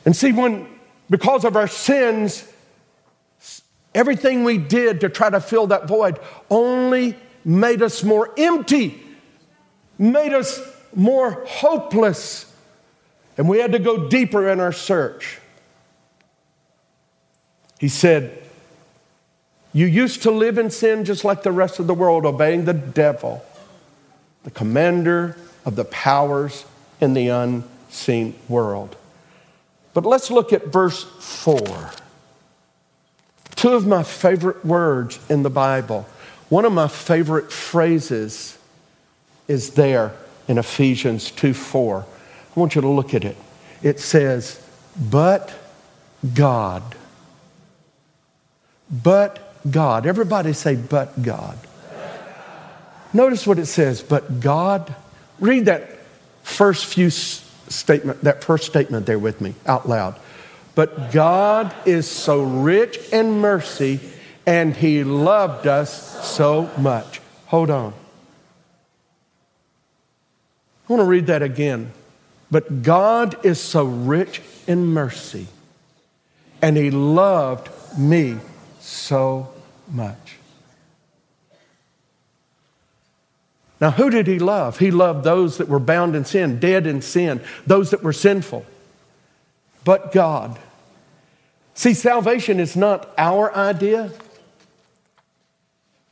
And 0.06 0.16
see, 0.16 0.32
when, 0.32 0.68
because 1.10 1.46
of 1.46 1.56
our 1.56 1.68
sins, 1.68 2.52
Everything 3.96 4.44
we 4.44 4.58
did 4.58 5.00
to 5.02 5.10
try 5.10 5.30
to 5.30 5.40
fill 5.40 5.68
that 5.68 5.88
void 5.88 6.20
only 6.52 7.18
made 7.46 7.82
us 7.82 8.04
more 8.04 8.30
empty, 8.38 9.02
made 9.98 10.34
us 10.34 10.60
more 10.94 11.46
hopeless, 11.48 12.54
and 13.38 13.48
we 13.48 13.60
had 13.60 13.72
to 13.72 13.80
go 13.80 14.10
deeper 14.10 14.50
in 14.50 14.60
our 14.60 14.74
search. 14.74 15.40
He 17.80 17.88
said, 17.88 18.44
You 19.76 19.88
used 19.88 20.24
to 20.24 20.32
live 20.32 20.58
in 20.58 20.70
sin 20.70 21.04
just 21.04 21.26
like 21.26 21.44
the 21.44 21.52
rest 21.52 21.80
of 21.80 21.88
the 21.88 21.94
world, 21.94 22.26
obeying 22.26 22.64
the 22.64 22.74
devil, 22.74 23.44
the 24.46 24.50
commander 24.50 25.36
of 25.66 25.76
the 25.76 25.84
powers 25.84 26.64
in 27.02 27.14
the 27.14 27.28
unseen 27.28 28.36
world. 28.48 28.96
But 29.94 30.06
let's 30.06 30.32
look 30.32 30.54
at 30.54 30.68
verse 30.68 31.04
4. 31.20 31.92
Two 33.58 33.74
of 33.74 33.86
my 33.86 34.04
favorite 34.04 34.64
words 34.64 35.20
in 35.30 35.44
the 35.44 35.50
Bible. 35.50 36.08
One 36.48 36.64
of 36.64 36.72
my 36.72 36.88
favorite 36.88 37.52
phrases 37.52 38.58
is 39.50 39.72
there 39.72 40.14
in 40.48 40.58
Ephesians 40.58 41.32
2 41.32 41.54
4. 41.54 42.06
I 42.56 42.58
want 42.58 42.76
you 42.76 42.82
to 42.82 42.88
look 42.88 43.14
at 43.14 43.26
it. 43.26 43.36
It 43.84 44.00
says, 44.00 44.66
But 44.98 45.54
God. 46.34 46.96
But 48.90 49.45
God. 49.70 50.06
Everybody 50.06 50.54
say, 50.54 50.76
But 50.76 51.22
God. 51.22 51.58
Notice 53.14 53.48
what 53.48 53.60
it 53.60 53.68
says, 53.68 54.02
But 54.02 54.40
God. 54.40 54.94
Read 55.40 55.66
that 55.66 55.90
first 56.44 56.86
few 56.86 57.10
statement, 57.10 58.22
that 58.24 58.44
first 58.44 58.66
statement 58.66 59.06
there 59.06 59.20
with 59.20 59.42
me 59.42 59.56
out 59.66 59.88
loud. 59.88 60.16
But 60.76 61.12
God 61.12 61.74
is 61.86 62.10
so 62.10 62.44
rich 62.44 63.00
in 63.12 63.40
mercy 63.40 64.00
and 64.46 64.76
He 64.76 65.04
loved 65.04 65.68
us 65.68 66.26
so 66.28 66.70
much. 66.78 67.22
Hold 67.48 67.70
on. 67.70 67.94
I 70.88 70.94
want 70.94 71.02
to 71.02 71.06
read 71.06 71.28
that 71.28 71.42
again. 71.42 71.92
But 72.52 72.84
God 72.84 73.44
is 73.44 73.60
so 73.60 73.86
rich 73.86 74.42
in 74.68 74.86
mercy 74.86 75.48
and 76.62 76.78
He 76.78 76.92
loved 76.92 77.70
me 77.98 78.38
so 78.80 79.55
much. 79.92 80.38
Now, 83.82 83.92
who 83.92 84.10
did 84.10 84.28
He 84.28 84.40
love? 84.40 84.80
He 84.80 84.92
loved 84.92 85.24
those 85.24 85.58
that 85.58 85.68
were 85.68 85.80
bound 85.80 86.16
in 86.16 86.26
sin, 86.26 86.60
dead 86.60 86.88
in 86.88 87.02
sin, 87.02 87.42
those 87.68 87.92
that 87.92 88.04
were 88.04 88.14
sinful. 88.14 88.66
But 89.84 90.12
God. 90.12 90.58
See, 91.74 91.94
salvation 91.94 92.60
is 92.60 92.76
not 92.76 93.14
our 93.18 93.54
idea. 93.54 94.12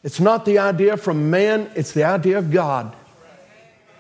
It's 0.04 0.20
not 0.20 0.44
the 0.46 0.60
idea 0.60 0.98
from 0.98 1.30
man, 1.30 1.72
it's 1.76 1.94
the 1.94 2.04
idea 2.04 2.38
of 2.38 2.52
God. 2.52 2.94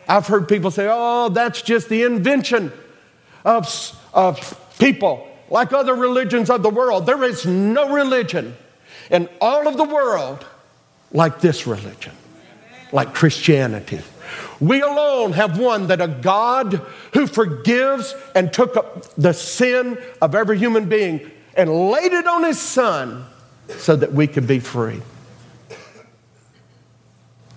I've 0.07 0.27
heard 0.27 0.49
people 0.49 0.69
say, 0.69 0.89
oh, 0.91 1.29
that's 1.29 1.61
just 1.61 1.87
the 1.87 2.03
invention 2.03 2.73
of, 3.45 3.97
of 4.13 4.59
people 4.77 5.25
like 5.49 5.71
other 5.71 5.95
religions 5.95 6.49
of 6.49 6.61
the 6.61 6.69
world. 6.69 7.05
There 7.05 7.23
is 7.23 7.45
no 7.45 7.93
religion 7.93 8.55
in 9.13 9.29
all 9.39 9.67
of 9.67 9.77
the 9.77 9.83
world 9.85 10.45
like 11.13 11.39
this 11.39 11.65
religion, 11.67 12.11
like 12.91 13.13
Christianity. 13.13 14.01
We 14.59 14.81
alone 14.81 15.33
have 15.33 15.59
one 15.59 15.87
that 15.87 16.01
a 16.01 16.07
God 16.07 16.81
who 17.13 17.27
forgives 17.27 18.15
and 18.35 18.51
took 18.51 18.75
up 18.75 19.13
the 19.15 19.33
sin 19.33 19.99
of 20.21 20.33
every 20.33 20.57
human 20.57 20.89
being 20.89 21.31
and 21.55 21.91
laid 21.91 22.11
it 22.11 22.27
on 22.27 22.43
his 22.43 22.59
son 22.59 23.25
so 23.69 23.95
that 23.95 24.13
we 24.13 24.25
could 24.25 24.47
be 24.47 24.59
free. 24.59 25.01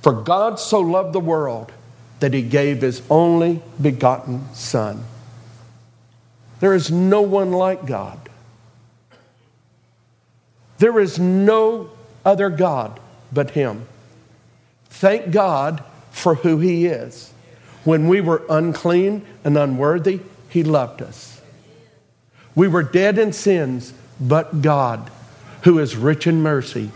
For 0.03 0.13
God 0.13 0.61
so 0.61 0.81
loved 0.81 1.15
the 1.15 1.21
world 1.21 1.73
that 2.21 2.35
he 2.35 2.43
gave 2.43 2.83
his 2.83 3.03
only 3.09 3.63
begotten 3.81 4.53
son. 4.55 5.05
There 6.61 6.75
is 6.75 6.91
no 6.91 7.23
one 7.23 7.53
like 7.53 7.87
God. 7.87 8.26
There 10.79 10.99
is 10.99 11.19
no 11.19 11.91
other 12.25 12.51
God 12.51 13.01
but 13.33 13.51
him. 13.51 13.87
Thank 14.91 15.31
God 15.31 15.83
for 16.11 16.37
who 16.37 16.59
he 16.59 16.87
is. 16.87 17.33
When 17.85 18.09
we 18.09 18.21
were 18.21 18.43
unclean 18.49 19.25
and 19.45 19.57
unworthy, 19.57 20.21
he 20.49 20.63
loved 20.63 21.03
us. 21.03 21.41
We 22.55 22.67
were 22.67 22.83
dead 22.83 23.19
in 23.19 23.33
sins, 23.33 23.93
but 24.19 24.63
God, 24.63 25.11
who 25.63 25.79
is 25.79 25.95
rich 25.95 26.27
in 26.27 26.43
mercy, 26.43 26.91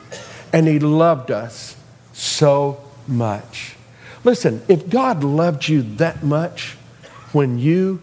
And 0.53 0.67
He 0.67 0.81
loved 0.81 1.31
us 1.31 1.77
so 2.13 2.83
much. 3.07 3.77
Listen, 4.25 4.63
if 4.69 4.89
God 4.89 5.23
loved 5.23 5.69
you 5.69 5.83
that 5.97 6.25
much 6.25 6.77
when 7.33 7.59
you, 7.59 8.03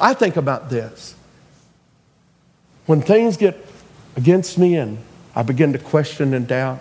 I 0.00 0.12
think 0.12 0.36
about 0.36 0.68
this. 0.68 1.14
When 2.84 3.00
things 3.00 3.36
get 3.36 3.64
against 4.16 4.58
me 4.58 4.76
and 4.76 4.98
I 5.38 5.44
begin 5.44 5.72
to 5.72 5.78
question 5.78 6.34
and 6.34 6.48
doubt, 6.48 6.80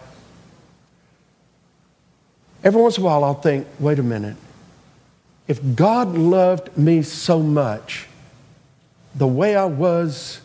every 2.63 2.81
once 2.81 2.97
in 2.97 3.03
a 3.03 3.05
while 3.05 3.23
I'll 3.23 3.35
think, 3.35 3.67
wait 3.79 3.99
a 3.99 4.03
minute. 4.03 4.35
If 5.47 5.75
God 5.75 6.17
loved 6.17 6.75
me 6.75 7.03
so 7.03 7.39
much, 7.39 8.07
the 9.13 9.27
way 9.27 9.55
I 9.55 9.65
was, 9.65 10.41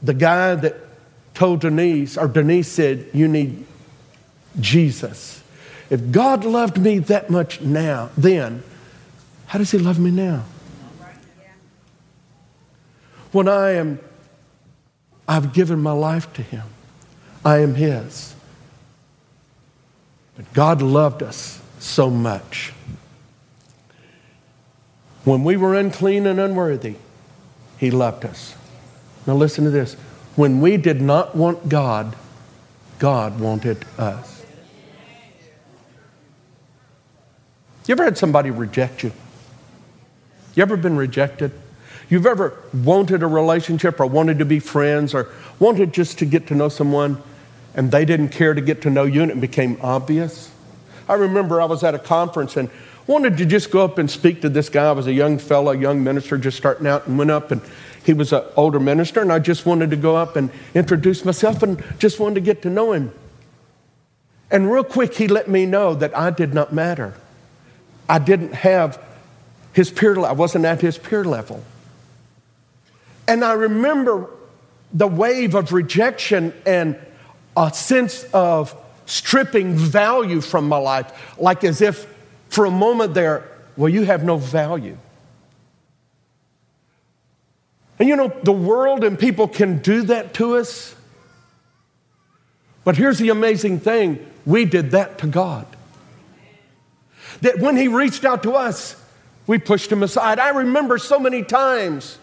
the 0.00 0.14
guy 0.14 0.54
that 0.54 0.76
told 1.34 1.62
Denise, 1.62 2.16
or 2.16 2.28
Denise 2.28 2.68
said, 2.68 3.08
You 3.12 3.26
need 3.26 3.66
Jesus. 4.60 5.42
If 5.90 6.12
God 6.12 6.44
loved 6.44 6.78
me 6.78 7.00
that 7.00 7.28
much 7.28 7.60
now, 7.60 8.10
then, 8.16 8.62
how 9.46 9.58
does 9.58 9.72
He 9.72 9.78
love 9.78 9.98
me 9.98 10.12
now? 10.12 10.44
When 13.32 13.48
I 13.48 13.72
am, 13.72 13.98
I've 15.26 15.52
given 15.52 15.82
my 15.82 15.90
life 15.90 16.32
to 16.34 16.42
Him, 16.42 16.62
I 17.46 17.60
am 17.60 17.76
His. 17.76 18.34
But 20.34 20.52
God 20.52 20.82
loved 20.82 21.22
us 21.22 21.62
so 21.78 22.10
much. 22.10 22.72
When 25.22 25.44
we 25.44 25.56
were 25.56 25.76
unclean 25.76 26.26
and 26.26 26.40
unworthy, 26.40 26.96
He 27.78 27.92
loved 27.92 28.24
us. 28.24 28.56
Now, 29.28 29.34
listen 29.34 29.62
to 29.62 29.70
this. 29.70 29.94
When 30.34 30.60
we 30.60 30.76
did 30.76 31.00
not 31.00 31.36
want 31.36 31.68
God, 31.68 32.16
God 32.98 33.38
wanted 33.38 33.84
us. 33.96 34.44
You 37.86 37.92
ever 37.92 38.02
had 38.02 38.18
somebody 38.18 38.50
reject 38.50 39.04
you? 39.04 39.12
You 40.56 40.62
ever 40.62 40.76
been 40.76 40.96
rejected? 40.96 41.52
You've 42.08 42.26
ever 42.26 42.60
wanted 42.74 43.22
a 43.22 43.28
relationship 43.28 44.00
or 44.00 44.06
wanted 44.06 44.40
to 44.40 44.44
be 44.44 44.58
friends 44.58 45.14
or 45.14 45.28
wanted 45.60 45.94
just 45.94 46.18
to 46.18 46.26
get 46.26 46.48
to 46.48 46.56
know 46.56 46.68
someone 46.68 47.22
and 47.76 47.92
they 47.92 48.04
didn't 48.04 48.30
care 48.30 48.54
to 48.54 48.60
get 48.60 48.82
to 48.82 48.90
know 48.90 49.04
you 49.04 49.22
and 49.22 49.30
it 49.30 49.40
became 49.40 49.78
obvious? 49.80 50.50
I 51.08 51.14
remember 51.14 51.60
I 51.60 51.66
was 51.66 51.84
at 51.84 51.94
a 51.94 51.98
conference 52.00 52.56
and 52.56 52.68
wanted 53.06 53.36
to 53.36 53.46
just 53.46 53.70
go 53.70 53.84
up 53.84 53.98
and 53.98 54.10
speak 54.10 54.40
to 54.42 54.48
this 54.48 54.68
guy. 54.68 54.88
I 54.88 54.92
was 54.92 55.06
a 55.06 55.12
young 55.12 55.38
fellow, 55.38 55.70
young 55.70 56.02
minister 56.02 56.36
just 56.38 56.56
starting 56.56 56.88
out, 56.88 57.06
and 57.06 57.16
went 57.16 57.30
up 57.30 57.52
and 57.52 57.60
he 58.04 58.12
was 58.12 58.32
an 58.32 58.44
older 58.56 58.78
minister, 58.78 59.20
and 59.20 59.32
I 59.32 59.40
just 59.40 59.66
wanted 59.66 59.90
to 59.90 59.96
go 59.96 60.16
up 60.16 60.36
and 60.36 60.50
introduce 60.74 61.24
myself 61.24 61.62
and 61.62 61.82
just 61.98 62.20
wanted 62.20 62.36
to 62.36 62.40
get 62.40 62.62
to 62.62 62.70
know 62.70 62.92
him. 62.92 63.12
And 64.48 64.70
real 64.70 64.84
quick, 64.84 65.14
he 65.14 65.26
let 65.26 65.48
me 65.48 65.66
know 65.66 65.94
that 65.94 66.16
I 66.16 66.30
did 66.30 66.54
not 66.54 66.72
matter. 66.72 67.14
I 68.08 68.20
didn't 68.20 68.54
have 68.54 69.02
his 69.72 69.90
peer, 69.90 70.18
I 70.20 70.32
wasn't 70.32 70.64
at 70.64 70.80
his 70.80 70.98
peer 70.98 71.24
level. 71.24 71.62
And 73.26 73.44
I 73.44 73.54
remember 73.54 74.30
the 74.92 75.08
wave 75.08 75.56
of 75.56 75.72
rejection 75.72 76.54
and 76.64 76.96
a 77.56 77.72
sense 77.72 78.24
of 78.32 78.76
stripping 79.06 79.74
value 79.74 80.40
from 80.40 80.68
my 80.68 80.76
life, 80.76 81.12
like 81.38 81.64
as 81.64 81.80
if 81.80 82.06
for 82.48 82.64
a 82.64 82.70
moment 82.70 83.14
there, 83.14 83.44
well, 83.76 83.88
you 83.88 84.04
have 84.04 84.24
no 84.24 84.36
value. 84.36 84.96
And 87.98 88.08
you 88.08 88.16
know, 88.16 88.28
the 88.42 88.52
world 88.52 89.04
and 89.04 89.18
people 89.18 89.48
can 89.48 89.78
do 89.78 90.02
that 90.02 90.34
to 90.34 90.56
us. 90.56 90.94
But 92.84 92.96
here's 92.96 93.18
the 93.18 93.30
amazing 93.30 93.80
thing 93.80 94.24
we 94.44 94.64
did 94.64 94.92
that 94.92 95.18
to 95.18 95.26
God. 95.26 95.66
That 97.40 97.58
when 97.58 97.76
He 97.76 97.88
reached 97.88 98.24
out 98.24 98.42
to 98.44 98.52
us, 98.52 99.02
we 99.46 99.58
pushed 99.58 99.90
Him 99.90 100.02
aside. 100.02 100.38
I 100.38 100.50
remember 100.50 100.98
so 100.98 101.18
many 101.18 101.42
times 101.42 102.18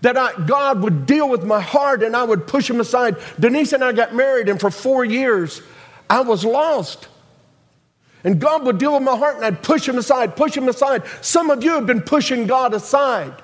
that 0.00 0.16
I, 0.16 0.32
God 0.46 0.82
would 0.82 1.06
deal 1.06 1.28
with 1.28 1.44
my 1.44 1.60
heart 1.60 2.02
and 2.02 2.14
I 2.14 2.22
would 2.22 2.46
push 2.46 2.70
Him 2.70 2.80
aside. 2.80 3.16
Denise 3.38 3.72
and 3.72 3.82
I 3.82 3.92
got 3.92 4.14
married, 4.14 4.48
and 4.48 4.60
for 4.60 4.70
four 4.70 5.04
years, 5.04 5.62
I 6.08 6.20
was 6.20 6.44
lost. 6.44 7.08
And 8.24 8.40
God 8.40 8.64
would 8.64 8.78
deal 8.78 8.94
with 8.94 9.02
my 9.02 9.16
heart, 9.16 9.36
and 9.36 9.44
I'd 9.44 9.62
push 9.62 9.88
Him 9.88 9.98
aside, 9.98 10.36
push 10.36 10.56
Him 10.56 10.68
aside. 10.68 11.02
Some 11.20 11.50
of 11.50 11.62
you 11.62 11.72
have 11.72 11.86
been 11.86 12.02
pushing 12.02 12.46
God 12.46 12.74
aside. 12.74 13.34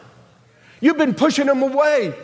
You've 0.81 0.99
been 0.99 1.15
pushing 1.15 1.49
Him 1.49 1.63
away. 1.63 2.15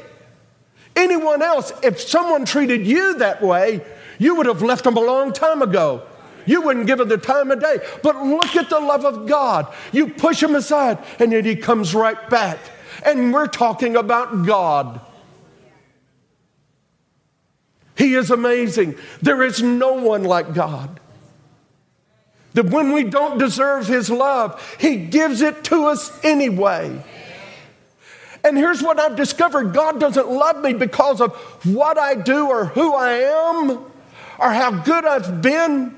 Anyone 0.96 1.42
else, 1.42 1.72
if 1.82 2.00
someone 2.00 2.44
treated 2.44 2.86
you 2.86 3.18
that 3.18 3.40
way, 3.42 3.80
you 4.18 4.34
would 4.34 4.46
have 4.46 4.62
left 4.62 4.84
them 4.84 4.96
a 4.96 5.00
long 5.00 5.32
time 5.32 5.62
ago. 5.62 6.02
You 6.46 6.62
wouldn't 6.62 6.86
give 6.86 7.00
it 7.00 7.08
the 7.08 7.18
time 7.18 7.50
of 7.50 7.60
day. 7.60 7.78
But 8.02 8.16
look 8.24 8.56
at 8.56 8.68
the 8.68 8.80
love 8.80 9.04
of 9.04 9.26
God. 9.28 9.72
You 9.92 10.08
push 10.08 10.42
him 10.42 10.54
aside, 10.54 10.98
and 11.18 11.32
then 11.32 11.44
he 11.44 11.54
comes 11.56 11.94
right 11.94 12.28
back. 12.28 12.58
And 13.04 13.32
we're 13.32 13.46
talking 13.46 13.96
about 13.96 14.46
God. 14.46 15.00
He 17.96 18.14
is 18.14 18.30
amazing. 18.30 18.96
There 19.20 19.42
is 19.42 19.62
no 19.62 19.92
one 19.94 20.24
like 20.24 20.54
God. 20.54 21.00
That 22.54 22.66
when 22.66 22.92
we 22.92 23.04
don't 23.04 23.38
deserve 23.38 23.86
his 23.86 24.10
love, 24.10 24.76
he 24.80 24.96
gives 24.96 25.40
it 25.40 25.64
to 25.64 25.84
us 25.86 26.18
anyway. 26.24 27.04
And 28.42 28.56
here's 28.56 28.82
what 28.82 28.98
I've 28.98 29.16
discovered 29.16 29.74
God 29.74 30.00
doesn't 30.00 30.30
love 30.30 30.62
me 30.62 30.72
because 30.72 31.20
of 31.20 31.34
what 31.64 31.98
I 31.98 32.14
do 32.14 32.48
or 32.48 32.64
who 32.64 32.94
I 32.94 33.12
am 33.12 33.70
or 34.38 34.50
how 34.50 34.70
good 34.70 35.04
I've 35.04 35.42
been 35.42 35.94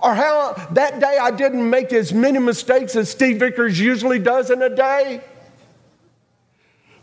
or 0.00 0.14
how 0.14 0.54
that 0.72 1.00
day 1.00 1.18
I 1.20 1.30
didn't 1.30 1.68
make 1.68 1.92
as 1.92 2.12
many 2.12 2.38
mistakes 2.38 2.96
as 2.96 3.08
Steve 3.10 3.38
Vickers 3.38 3.78
usually 3.78 4.18
does 4.18 4.50
in 4.50 4.60
a 4.62 4.74
day. 4.74 5.22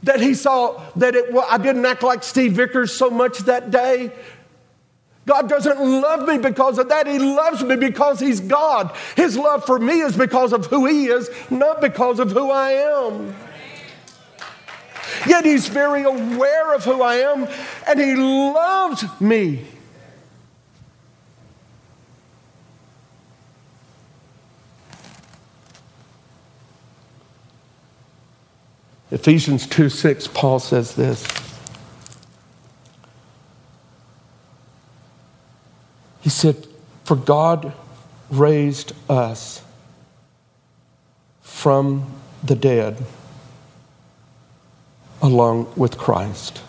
That 0.06 0.22
he 0.22 0.36
saw 0.36 0.82
that 0.98 1.16
it, 1.16 1.34
well, 1.34 1.48
I 1.50 1.58
didn't 1.58 1.86
act 1.86 2.04
like 2.04 2.24
Steve 2.24 2.54
Vickers 2.54 2.94
so 2.94 3.10
much 3.10 3.40
that 3.40 3.72
day. 3.72 4.12
God 5.26 5.50
doesn't 5.50 5.80
love 5.80 6.28
me 6.28 6.38
because 6.38 6.78
of 6.78 6.90
that. 6.90 7.08
He 7.08 7.18
loves 7.18 7.64
me 7.64 7.76
because 7.76 8.20
He's 8.20 8.40
God. 8.40 8.96
His 9.16 9.36
love 9.36 9.66
for 9.66 9.80
me 9.80 10.02
is 10.02 10.16
because 10.16 10.54
of 10.54 10.68
who 10.68 10.86
He 10.86 11.08
is, 11.08 11.30
not 11.50 11.82
because 11.82 12.20
of 12.20 12.32
who 12.32 12.52
I 12.52 12.72
am. 12.72 13.36
Yet 15.28 15.44
He's 15.44 15.68
very 15.68 16.04
aware 16.04 16.76
of 16.76 16.84
who 16.84 17.02
I 17.02 17.16
am 17.16 17.48
and 17.88 18.00
He 18.00 18.14
loves 18.16 19.04
me. 19.20 19.66
Ephesians 29.16 29.66
2 29.68 29.88
6, 29.88 30.28
Paul 30.28 30.60
says 30.60 30.96
this. 30.96 31.26
He 36.20 36.30
said, 36.30 36.68
For 37.06 37.16
God 37.16 37.72
raised 38.30 38.92
us 39.10 39.64
from 41.42 42.12
the 42.44 42.58
dead 42.58 43.06
along 45.22 45.72
with 45.78 45.98
Christ. 45.98 46.62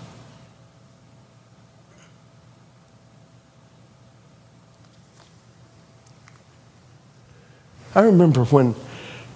I 7.92 8.02
remember 8.02 8.44
when 8.44 8.76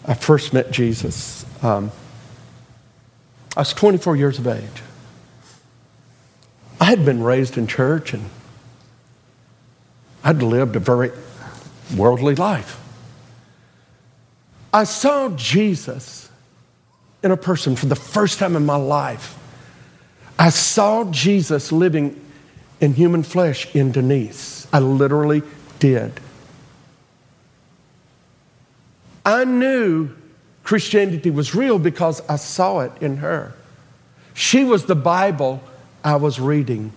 I 0.07 0.15
first 0.15 0.53
met 0.53 0.71
Jesus. 0.71 1.45
Um, 1.65 1.91
I 3.57 3.61
was 3.61 3.73
24 3.73 4.17
years 4.17 4.39
of 4.39 4.47
age. 4.47 4.83
I 6.81 6.85
had 6.85 7.05
been 7.05 7.23
raised 7.23 7.59
in 7.59 7.67
church 7.67 8.15
and 8.15 8.31
I'd 10.23 10.43
lived 10.43 10.77
a 10.77 10.81
very 10.81 11.11
worldly 11.97 12.35
life. 12.35 12.81
I 14.73 14.85
saw 14.85 15.31
Jesus 15.31 16.31
in 17.23 17.31
a 17.31 17.37
person 17.37 17.77
for 17.77 17.87
the 17.87 17.97
first 17.97 18.39
time 18.39 18.57
in 18.57 18.65
my 18.65 18.77
life. 18.77 19.37
I 20.39 20.51
saw 20.51 21.11
Jesus 21.11 21.73
living 21.73 22.19
in 22.81 22.95
human 22.95 23.23
flesh 23.23 23.75
in 23.75 23.93
Denise. 23.93 24.67
I 24.73 24.79
literally 24.79 25.43
did. 25.81 26.19
I 29.25 29.45
knew 29.45 30.11
Christianity 30.63 31.31
was 31.31 31.55
real 31.55 31.79
because 31.79 32.23
I 32.29 32.37
saw 32.37 32.81
it 32.81 32.93
in 33.01 33.19
her. 33.19 33.55
She 34.35 34.65
was 34.65 34.85
the 34.85 34.95
Bible 34.95 35.63
I 36.05 36.17
was 36.17 36.41
reading. 36.41 36.93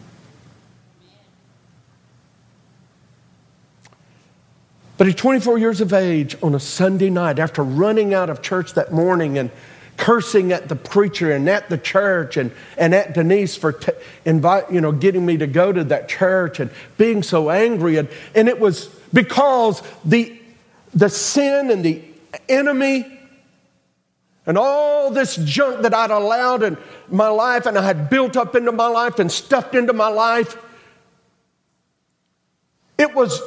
But 4.97 5.07
at 5.07 5.17
24 5.17 5.57
years 5.57 5.81
of 5.81 5.91
age, 5.91 6.37
on 6.43 6.53
a 6.53 6.59
Sunday 6.59 7.09
night, 7.09 7.39
after 7.39 7.63
running 7.63 8.13
out 8.13 8.29
of 8.29 8.41
church 8.41 8.73
that 8.75 8.93
morning 8.93 9.37
and 9.37 9.49
cursing 9.97 10.51
at 10.51 10.69
the 10.69 10.75
preacher 10.75 11.31
and 11.31 11.49
at 11.49 11.69
the 11.69 11.77
church 11.77 12.37
and, 12.37 12.51
and 12.77 12.93
at 12.93 13.13
Denise 13.13 13.55
for 13.55 13.73
t- 13.73 13.91
invite, 14.25 14.71
you 14.71 14.81
know, 14.81 14.91
getting 14.91 15.25
me 15.25 15.37
to 15.37 15.47
go 15.47 15.71
to 15.71 15.83
that 15.85 16.09
church 16.09 16.59
and 16.59 16.69
being 16.97 17.23
so 17.23 17.49
angry. 17.49 17.97
And, 17.97 18.07
and 18.35 18.47
it 18.47 18.59
was 18.59 18.87
because 19.11 19.81
the, 20.05 20.39
the 20.93 21.09
sin 21.09 21.71
and 21.71 21.83
the 21.83 22.01
enemy 22.49 23.19
and 24.45 24.57
all 24.57 25.09
this 25.09 25.37
junk 25.37 25.83
that 25.83 25.93
I'd 25.93 26.11
allowed 26.11 26.63
in 26.63 26.77
my 27.09 27.29
life 27.29 27.65
and 27.65 27.77
I 27.77 27.81
had 27.81 28.09
built 28.09 28.35
up 28.35 28.55
into 28.55 28.71
my 28.71 28.87
life 28.87 29.19
and 29.19 29.31
stuffed 29.31 29.75
into 29.75 29.93
my 29.93 30.09
life, 30.09 30.57
it 32.97 33.13
was 33.13 33.41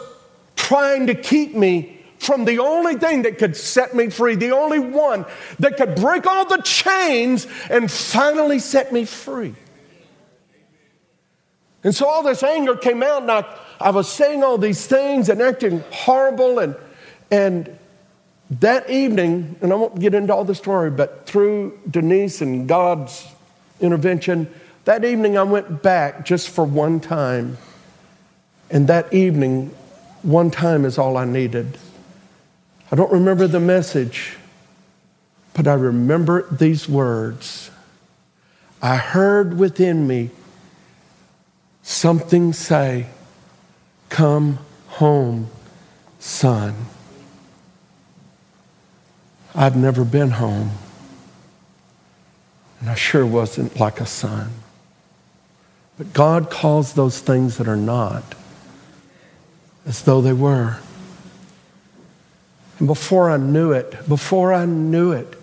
trying 0.56 1.06
to 1.08 1.14
keep 1.14 1.54
me 1.54 2.00
from 2.18 2.44
the 2.44 2.58
only 2.58 2.96
thing 2.96 3.22
that 3.22 3.38
could 3.38 3.56
set 3.56 3.94
me 3.94 4.08
free, 4.08 4.34
the 4.34 4.50
only 4.52 4.78
one 4.78 5.26
that 5.58 5.76
could 5.76 5.94
break 5.96 6.26
all 6.26 6.46
the 6.46 6.62
chains 6.62 7.46
and 7.68 7.90
finally 7.90 8.58
set 8.58 8.92
me 8.92 9.04
free. 9.04 9.54
And 11.84 11.94
so 11.94 12.06
all 12.06 12.22
this 12.22 12.42
anger 12.42 12.74
came 12.74 13.02
out, 13.02 13.22
and 13.22 13.30
I, 13.30 13.44
I 13.80 13.90
was 13.90 14.10
saying 14.10 14.42
all 14.42 14.58
these 14.58 14.86
things 14.86 15.28
and 15.28 15.40
acting 15.40 15.84
horrible. 15.92 16.58
And, 16.58 16.74
and 17.30 17.78
that 18.50 18.88
evening, 18.88 19.56
and 19.60 19.72
I 19.72 19.76
won't 19.76 19.98
get 19.98 20.14
into 20.14 20.34
all 20.34 20.44
the 20.44 20.54
story, 20.54 20.90
but 20.90 21.26
through 21.26 21.78
Denise 21.90 22.40
and 22.40 22.68
God's 22.68 23.26
intervention, 23.80 24.52
that 24.84 25.04
evening 25.04 25.36
I 25.36 25.42
went 25.42 25.82
back 25.82 26.24
just 26.24 26.48
for 26.48 26.64
one 26.64 27.00
time. 27.00 27.58
And 28.70 28.86
that 28.88 29.12
evening, 29.12 29.74
one 30.22 30.50
time 30.50 30.84
is 30.84 30.96
all 30.96 31.16
I 31.16 31.24
needed. 31.24 31.78
I 32.90 32.96
don't 32.96 33.12
remember 33.12 33.48
the 33.48 33.60
message, 33.60 34.36
but 35.54 35.66
I 35.66 35.74
remember 35.74 36.46
these 36.50 36.88
words. 36.88 37.70
I 38.80 38.96
heard 38.96 39.58
within 39.58 40.06
me 40.06 40.30
something 41.82 42.52
say, 42.52 43.06
Come 44.08 44.60
home, 44.86 45.48
son. 46.20 46.74
I'd 49.58 49.74
never 49.74 50.04
been 50.04 50.32
home, 50.32 50.72
and 52.80 52.90
I 52.90 52.94
sure 52.94 53.24
wasn't 53.24 53.80
like 53.80 54.00
a 54.00 54.06
son. 54.06 54.52
But 55.96 56.12
God 56.12 56.50
calls 56.50 56.92
those 56.92 57.20
things 57.20 57.56
that 57.56 57.66
are 57.66 57.74
not 57.74 58.22
as 59.86 60.02
though 60.02 60.20
they 60.20 60.34
were. 60.34 60.78
And 62.78 62.86
before 62.86 63.30
I 63.30 63.38
knew 63.38 63.72
it, 63.72 64.06
before 64.06 64.52
I 64.52 64.66
knew 64.66 65.12
it, 65.12 65.40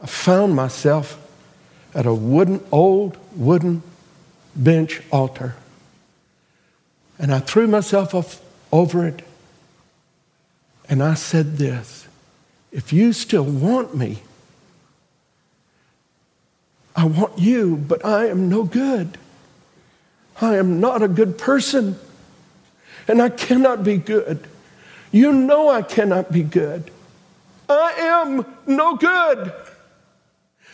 I 0.00 0.06
found 0.06 0.54
myself 0.54 1.18
at 1.94 2.06
a 2.06 2.14
wooden, 2.14 2.64
old 2.70 3.16
wooden 3.34 3.82
bench 4.54 5.02
altar. 5.10 5.56
And 7.18 7.34
I 7.34 7.40
threw 7.40 7.66
myself 7.66 8.40
over 8.70 9.06
it. 9.06 9.22
And 10.88 11.02
I 11.02 11.14
said 11.14 11.56
this 11.56 12.01
If 12.72 12.92
you 12.92 13.12
still 13.12 13.44
want 13.44 13.94
me, 13.94 14.22
I 16.96 17.04
want 17.04 17.38
you, 17.38 17.76
but 17.76 18.04
I 18.04 18.26
am 18.26 18.48
no 18.48 18.64
good. 18.64 19.18
I 20.40 20.56
am 20.56 20.80
not 20.80 21.02
a 21.02 21.08
good 21.08 21.38
person. 21.38 21.96
And 23.06 23.20
I 23.20 23.28
cannot 23.28 23.84
be 23.84 23.98
good. 23.98 24.46
You 25.10 25.32
know 25.32 25.68
I 25.68 25.82
cannot 25.82 26.32
be 26.32 26.42
good. 26.42 26.90
I 27.68 27.92
am 27.98 28.46
no 28.66 28.96
good. 28.96 29.52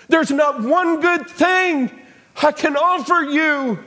There's 0.09 0.31
not 0.31 0.63
one 0.63 1.01
good 1.01 1.29
thing 1.29 1.91
I 2.43 2.53
can 2.53 2.77
offer 2.77 3.23
you. 3.25 3.79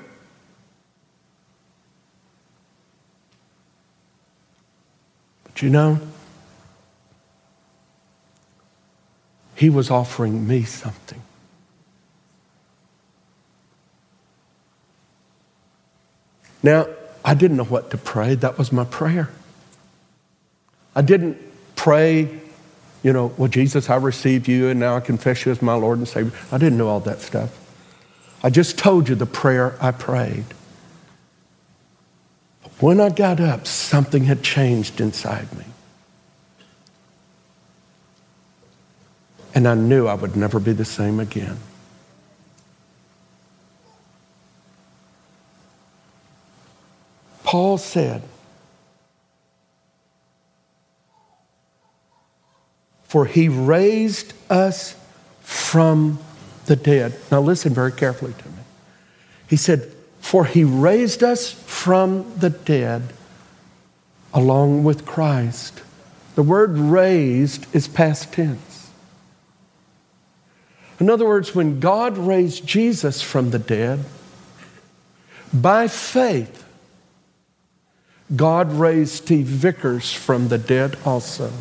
But 5.43 5.62
you 5.62 5.69
know, 5.69 6.00
He 9.55 9.69
was 9.69 9.91
offering 9.91 10.47
me 10.47 10.63
something. 10.63 11.21
Now, 16.63 16.87
I 17.23 17.33
didn't 17.33 17.57
know 17.57 17.63
what 17.63 17.91
to 17.91 17.97
pray. 17.97 18.35
That 18.35 18.57
was 18.57 18.71
my 18.71 18.85
prayer. 18.85 19.29
I 20.95 21.01
didn't 21.01 21.37
pray, 21.75 22.29
you 23.03 23.13
know, 23.13 23.33
well, 23.37 23.47
Jesus, 23.47 23.89
I 23.89 23.95
received 23.95 24.47
you 24.47 24.69
and 24.69 24.79
now 24.79 24.95
I 24.95 24.99
confess 24.99 25.45
you 25.45 25.51
as 25.51 25.61
my 25.61 25.73
Lord 25.73 25.97
and 25.97 26.07
Savior. 26.07 26.37
I 26.51 26.57
didn't 26.57 26.77
know 26.77 26.87
all 26.87 26.99
that 27.01 27.21
stuff. 27.21 27.57
I 28.43 28.49
just 28.49 28.77
told 28.77 29.07
you 29.07 29.15
the 29.15 29.25
prayer 29.25 29.75
I 29.81 29.91
prayed. 29.91 30.45
But 32.63 32.71
when 32.79 32.99
I 32.99 33.09
got 33.09 33.39
up, 33.39 33.67
something 33.67 34.25
had 34.25 34.43
changed 34.43 34.99
inside 34.99 35.55
me. 35.57 35.65
And 39.53 39.67
I 39.67 39.75
knew 39.75 40.07
I 40.07 40.13
would 40.13 40.35
never 40.35 40.59
be 40.59 40.73
the 40.73 40.85
same 40.85 41.19
again. 41.19 41.57
Paul 47.43 47.77
said, 47.77 48.23
for 53.11 53.25
he 53.25 53.49
raised 53.49 54.33
us 54.49 54.95
from 55.41 56.17
the 56.67 56.77
dead. 56.77 57.13
Now, 57.29 57.41
listen 57.41 57.73
very 57.73 57.91
carefully 57.91 58.31
to 58.31 58.45
me. 58.47 58.63
He 59.49 59.57
said, 59.57 59.91
For 60.21 60.45
he 60.45 60.63
raised 60.63 61.21
us 61.21 61.51
from 61.51 62.39
the 62.39 62.51
dead 62.51 63.11
along 64.33 64.85
with 64.85 65.05
Christ. 65.05 65.81
The 66.35 66.41
word 66.41 66.77
raised 66.77 67.67
is 67.75 67.89
past 67.89 68.31
tense. 68.31 68.70
In 71.01 71.09
other 71.09 71.25
words, 71.25 71.55
when 71.55 71.79
God 71.79 72.15
raised 72.15 72.67
Jesus 72.67 73.23
from 73.23 73.49
the 73.49 73.57
dead, 73.57 74.01
by 75.51 75.87
faith, 75.87 76.63
God 78.35 78.71
raised 78.71 79.13
Steve 79.13 79.47
Vickers 79.47 80.13
from 80.13 80.49
the 80.49 80.59
dead 80.59 80.99
also 81.03 81.51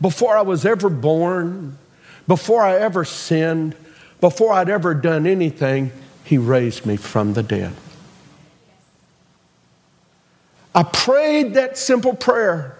before 0.00 0.36
I 0.36 0.42
was 0.42 0.66
ever 0.66 0.88
born, 0.88 1.78
before 2.26 2.60
I 2.60 2.74
ever 2.74 3.04
sinned, 3.04 3.76
before 4.20 4.52
I'd 4.52 4.68
ever 4.68 4.92
done 4.92 5.24
anything, 5.24 5.92
He 6.24 6.38
raised 6.38 6.84
me 6.84 6.96
from 6.96 7.34
the 7.34 7.44
dead. 7.44 7.72
I 10.74 10.82
prayed 10.82 11.54
that 11.54 11.78
simple 11.78 12.16
prayer. 12.16 12.76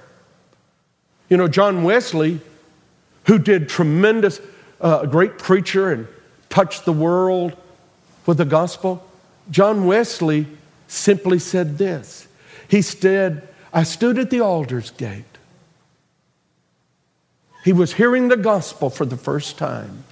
You 1.30 1.36
know, 1.36 1.46
John 1.46 1.84
Wesley, 1.84 2.40
who 3.26 3.38
did 3.38 3.68
tremendous, 3.68 4.40
a 4.84 5.06
great 5.06 5.38
preacher 5.38 5.90
and 5.92 6.06
touched 6.48 6.84
the 6.84 6.92
world 6.92 7.56
with 8.26 8.38
the 8.38 8.44
gospel, 8.44 9.04
John 9.50 9.86
Wesley 9.86 10.46
simply 10.86 11.38
said 11.38 11.78
this. 11.78 12.28
He 12.68 12.82
said, 12.82 13.48
I 13.72 13.82
stood 13.82 14.18
at 14.18 14.30
the 14.30 14.40
Aldersgate 14.40 15.24
he 17.64 17.72
was 17.72 17.94
hearing 17.94 18.28
the 18.28 18.36
gospel 18.36 18.90
for 18.90 19.06
the 19.06 19.16
first 19.16 19.56
time. 19.56 20.04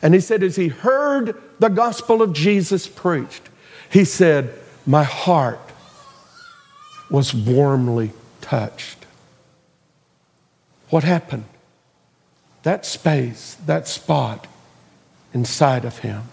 And 0.00 0.14
he 0.14 0.20
said, 0.20 0.44
as 0.44 0.54
he 0.54 0.68
heard 0.68 1.36
the 1.58 1.68
gospel 1.68 2.22
of 2.22 2.32
Jesus 2.32 2.86
preached, 2.86 3.42
he 3.90 4.04
said, 4.04 4.54
My 4.86 5.02
heart 5.02 5.58
was 7.10 7.34
warmly 7.34 8.12
touched. 8.40 9.04
What 10.90 11.02
happened? 11.02 11.46
That 12.66 12.84
space, 12.84 13.56
that 13.66 13.86
spot 13.86 14.48
inside 15.32 15.84
of 15.84 15.98
him, 15.98 16.24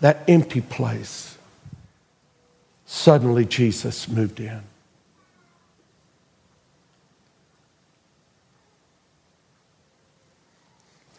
that 0.00 0.24
empty 0.26 0.62
place, 0.62 1.36
suddenly 2.86 3.44
Jesus 3.44 4.08
moved 4.08 4.40
in. 4.40 4.62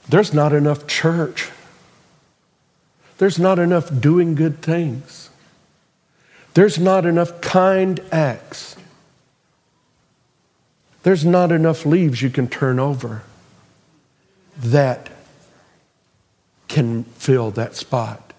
There's 0.10 0.34
not 0.34 0.54
enough 0.54 0.88
church. 0.88 1.52
There's 3.20 3.38
not 3.38 3.60
enough 3.60 3.92
doing 4.02 4.34
good 4.34 4.64
things. 4.64 5.30
There's 6.56 6.80
not 6.80 7.06
enough 7.06 7.42
kind 7.42 8.00
acts. 8.12 8.76
There's 11.04 11.24
not 11.24 11.52
enough 11.52 11.86
leaves 11.86 12.24
you 12.24 12.32
can 12.32 12.48
turn 12.48 12.80
over 12.80 13.22
that 14.58 15.10
can 16.68 17.04
fill 17.04 17.52
that 17.52 17.76
spot. 17.76 18.34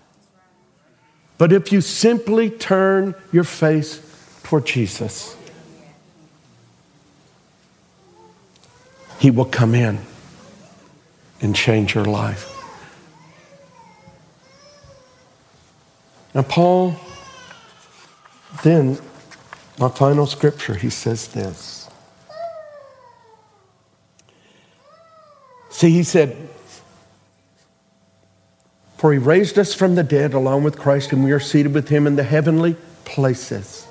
But 1.39 1.53
if 1.53 1.73
you 1.73 1.81
simply 1.81 2.51
turn 2.51 3.15
your 3.33 3.45
face 3.45 4.01
toward 4.43 4.67
Jesus, 4.67 5.37
He 9.19 9.31
will 9.31 9.45
come 9.45 9.75
in 9.75 9.99
and 11.41 11.55
change 11.55 11.95
your 11.95 12.05
life. 12.05 12.55
Now, 16.35 16.43
Paul, 16.43 16.95
then, 18.63 18.99
my 19.79 19.89
final 19.89 20.27
scripture, 20.27 20.75
he 20.75 20.91
says 20.91 21.29
this. 21.29 21.88
See, 25.79 25.91
he 25.91 26.03
said, 26.03 26.37
For 28.97 29.13
he 29.13 29.19
raised 29.21 29.61
us 29.61 29.75
from 29.75 29.95
the 29.95 30.03
dead 30.03 30.35
along 30.35 30.65
with 30.65 30.77
Christ, 30.77 31.13
and 31.13 31.23
we 31.23 31.31
are 31.31 31.39
seated 31.39 31.73
with 31.73 31.89
him 31.89 32.05
in 32.09 32.17
the 32.17 32.25
heavenly 32.25 32.75
places. 33.05 33.87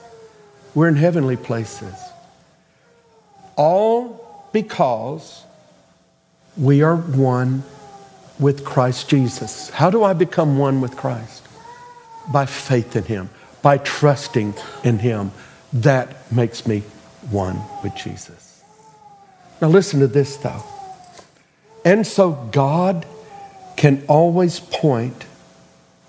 We're 0.75 0.89
in 0.89 0.97
heavenly 0.97 1.38
places. 1.38 1.95
All 3.55 4.49
because 4.51 5.45
we 6.57 6.81
are 6.81 6.97
one 6.97 7.63
with 8.38 8.65
Christ 8.65 9.07
Jesus. 9.07 9.69
How 9.69 9.89
do 9.89 10.03
I 10.03 10.11
become 10.11 10.57
one 10.57 10.81
with 10.81 10.97
Christ? 10.97 11.47
By 12.33 12.47
faith 12.47 12.97
in 12.97 13.05
Him, 13.05 13.29
by 13.61 13.77
trusting 13.77 14.55
in 14.83 14.99
Him. 14.99 15.31
That 15.71 16.29
makes 16.33 16.67
me 16.67 16.81
one 17.31 17.61
with 17.81 17.95
Jesus. 17.95 18.61
Now, 19.61 19.69
listen 19.69 20.01
to 20.01 20.07
this 20.07 20.35
though. 20.35 20.65
And 21.86 22.05
so, 22.05 22.32
God 22.51 23.05
can 23.78 24.03
always 24.07 24.59
point 24.59 25.25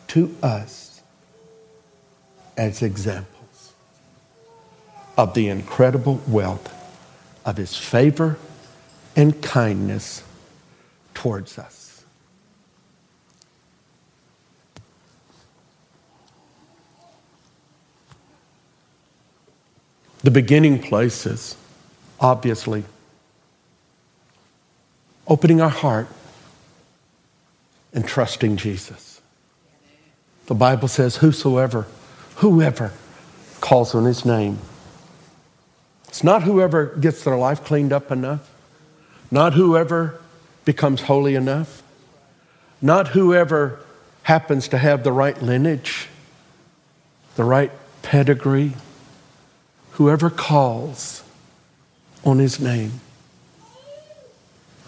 to 0.09 0.35
us 0.43 1.01
as 2.57 2.83
examples 2.83 3.73
of 5.17 5.35
the 5.35 5.49
incredible 5.49 6.21
wealth 6.27 6.75
of 7.45 7.57
His 7.57 7.77
favor 7.77 8.39
and 9.15 9.41
kindness 9.43 10.23
towards 11.15 11.59
us. 11.59 12.05
The 20.23 20.31
beginning 20.31 20.83
places, 20.83 21.57
obviously 22.21 22.85
opening 25.29 25.61
our 25.61 25.69
heart 25.69 26.09
and 27.93 28.07
trusting 28.07 28.57
Jesus. 28.57 29.21
The 30.47 30.55
Bible 30.55 30.89
says, 30.89 31.17
Whosoever, 31.17 31.87
whoever 32.37 32.93
calls 33.61 33.95
on 33.95 34.05
his 34.05 34.25
name. 34.25 34.59
It's 36.09 36.25
not 36.25 36.43
whoever 36.43 36.87
gets 36.87 37.23
their 37.23 37.37
life 37.37 37.65
cleaned 37.65 37.93
up 37.93 38.11
enough, 38.11 38.51
not 39.31 39.53
whoever 39.53 40.21
becomes 40.65 41.03
holy 41.03 41.35
enough. 41.35 41.83
Not 42.81 43.09
whoever 43.09 43.81
happens 44.23 44.69
to 44.69 44.79
have 44.79 45.03
the 45.03 45.13
right 45.13 45.41
lineage, 45.43 46.09
the 47.35 47.45
right 47.45 47.73
pedigree, 48.03 48.75
whoever 49.93 50.31
calls 50.31 51.25
on 52.25 52.39
his 52.39 52.61
name. 52.61 53.01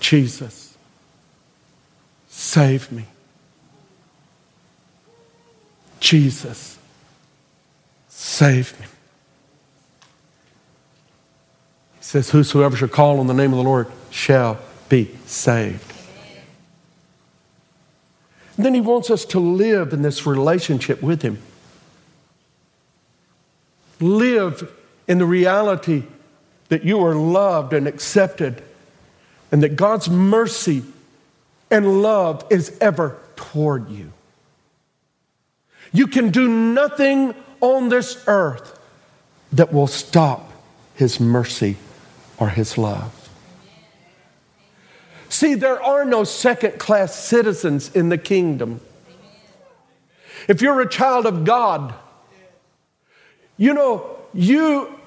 Jesus, 0.01 0.77
save 2.29 2.91
me. 2.91 3.05
Jesus, 6.01 6.79
save 8.09 8.79
me. 8.81 8.87
He 11.99 12.05
says, 12.05 12.31
Whosoever 12.31 12.77
shall 12.77 12.89
call 12.89 13.21
on 13.21 13.27
the 13.27 13.35
name 13.35 13.53
of 13.53 13.59
the 13.59 13.65
Lord 13.65 13.87
shall 14.11 14.59
be 14.89 15.11
saved. 15.27 15.93
And 18.57 18.67
then 18.67 18.75
he 18.75 18.81
wants 18.81 19.11
us 19.11 19.25
to 19.27 19.41
live 19.41 19.93
in 19.93 20.03
this 20.03 20.27
relationship 20.27 21.03
with 21.03 21.23
him. 21.23 21.39
Live 24.01 24.71
in 25.07 25.19
the 25.19 25.27
reality 25.27 26.03
that 26.69 26.85
you 26.85 27.05
are 27.05 27.15
loved 27.15 27.73
and 27.73 27.87
accepted, 27.87 28.63
and 29.53 29.63
that 29.63 29.77
God's 29.77 30.09
mercy 30.09 30.83
and 31.71 32.03
love 32.03 32.45
is 32.51 32.77
ever 32.81 33.19
toward 33.37 33.89
you. 33.89 34.13
You 35.93 36.07
can 36.07 36.31
do 36.31 36.49
nothing 36.49 37.35
on 37.61 37.89
this 37.89 38.23
earth 38.27 38.79
that 39.53 39.73
will 39.73 39.87
stop 39.87 40.53
his 40.95 41.19
mercy 41.19 41.77
or 42.39 42.49
his 42.49 42.79
love. 42.79 43.17
See, 45.29 45.55
there 45.55 45.83
are 45.83 46.05
no 46.05 46.25
second 46.25 46.79
class 46.79 47.15
citizens 47.15 47.95
in 47.95 48.09
the 48.09 48.19
kingdom. 48.19 48.81
If 50.49 50.61
you're 50.61 50.81
a 50.81 50.89
child 50.89 51.27
of 51.27 51.45
God, 51.45 51.95
you 53.57 53.75
know, 53.75 54.17
you, 54.35 55.00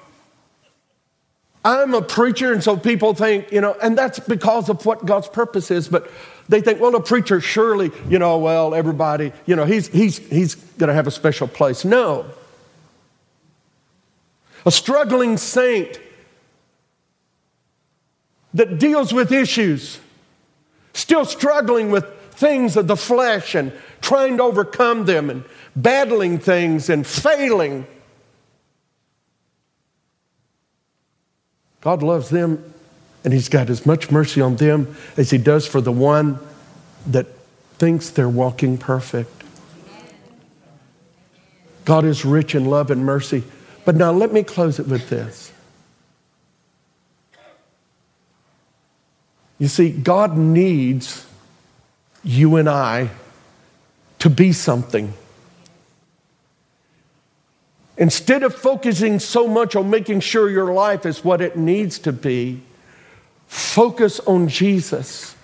I'm 1.64 1.94
a 1.94 2.02
preacher, 2.02 2.52
and 2.52 2.62
so 2.62 2.76
people 2.76 3.14
think, 3.14 3.50
you 3.50 3.60
know, 3.60 3.74
and 3.82 3.96
that's 3.96 4.20
because 4.20 4.68
of 4.68 4.84
what 4.84 5.06
God's 5.06 5.28
purpose 5.28 5.70
is, 5.70 5.88
but 5.88 6.10
they 6.48 6.60
think, 6.60 6.80
well, 6.80 6.94
a 6.94 7.02
preacher 7.02 7.40
surely, 7.40 7.90
you 8.08 8.18
know, 8.18 8.36
well, 8.36 8.74
everybody, 8.74 9.32
you 9.46 9.56
know, 9.56 9.64
he's, 9.64 9.88
he's, 9.88 10.18
he's 10.18 10.54
going 10.54 10.88
to 10.88 10.94
have 10.94 11.06
a 11.06 11.10
special 11.10 11.48
place. 11.48 11.84
No. 11.84 12.26
A 14.66 14.70
struggling 14.70 15.38
saint 15.38 15.98
that 18.52 18.78
deals 18.78 19.12
with 19.12 19.32
issues 19.32 20.00
still 20.94 21.24
struggling 21.24 21.90
with 21.90 22.04
things 22.32 22.76
of 22.76 22.86
the 22.86 22.96
flesh 22.96 23.54
and 23.54 23.72
trying 24.00 24.38
to 24.38 24.42
overcome 24.42 25.04
them 25.04 25.28
and 25.28 25.44
battling 25.76 26.38
things 26.38 26.88
and 26.88 27.06
failing. 27.06 27.86
God 31.84 32.02
loves 32.02 32.30
them 32.30 32.74
and 33.22 33.32
He's 33.32 33.48
got 33.48 33.70
as 33.70 33.86
much 33.86 34.10
mercy 34.10 34.40
on 34.40 34.56
them 34.56 34.96
as 35.16 35.30
He 35.30 35.38
does 35.38 35.66
for 35.66 35.80
the 35.80 35.92
one 35.92 36.38
that 37.06 37.26
thinks 37.78 38.10
they're 38.10 38.28
walking 38.28 38.78
perfect. 38.78 39.30
God 41.84 42.06
is 42.06 42.24
rich 42.24 42.54
in 42.54 42.64
love 42.64 42.90
and 42.90 43.04
mercy. 43.04 43.44
But 43.84 43.96
now 43.96 44.10
let 44.12 44.32
me 44.32 44.42
close 44.42 44.78
it 44.78 44.88
with 44.88 45.10
this. 45.10 45.52
You 49.58 49.68
see, 49.68 49.90
God 49.90 50.36
needs 50.36 51.26
you 52.22 52.56
and 52.56 52.68
I 52.68 53.10
to 54.20 54.30
be 54.30 54.52
something. 54.52 55.12
Instead 57.96 58.42
of 58.42 58.54
focusing 58.54 59.18
so 59.20 59.46
much 59.46 59.76
on 59.76 59.88
making 59.88 60.20
sure 60.20 60.50
your 60.50 60.72
life 60.72 61.06
is 61.06 61.24
what 61.24 61.40
it 61.40 61.56
needs 61.56 61.98
to 62.00 62.12
be, 62.12 62.60
focus 63.46 64.18
on 64.20 64.48
Jesus 64.48 65.36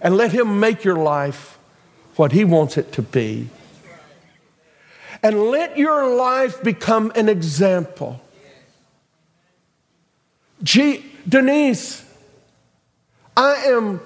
and 0.00 0.16
let 0.16 0.32
Him 0.32 0.60
make 0.60 0.84
your 0.84 0.96
life 0.96 1.58
what 2.16 2.30
He 2.32 2.44
wants 2.44 2.76
it 2.76 2.92
to 2.92 3.02
be. 3.02 3.48
And 5.22 5.44
let 5.44 5.76
your 5.76 6.14
life 6.14 6.62
become 6.62 7.10
an 7.16 7.28
example. 7.28 8.20
G- 10.62 11.04
Denise, 11.28 12.04
I 13.36 13.54
am 13.66 14.00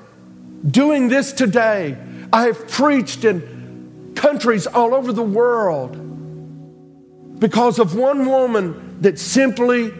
doing 0.68 1.08
this 1.08 1.32
today. 1.32 1.96
I 2.32 2.44
have 2.44 2.68
preached 2.68 3.24
in 3.24 4.12
countries 4.14 4.66
all 4.66 4.94
over 4.94 5.12
the 5.12 5.22
world 5.22 6.08
because 7.38 7.78
of 7.78 7.94
one 7.94 8.26
woman 8.26 9.00
that 9.02 9.18
simply 9.18 9.92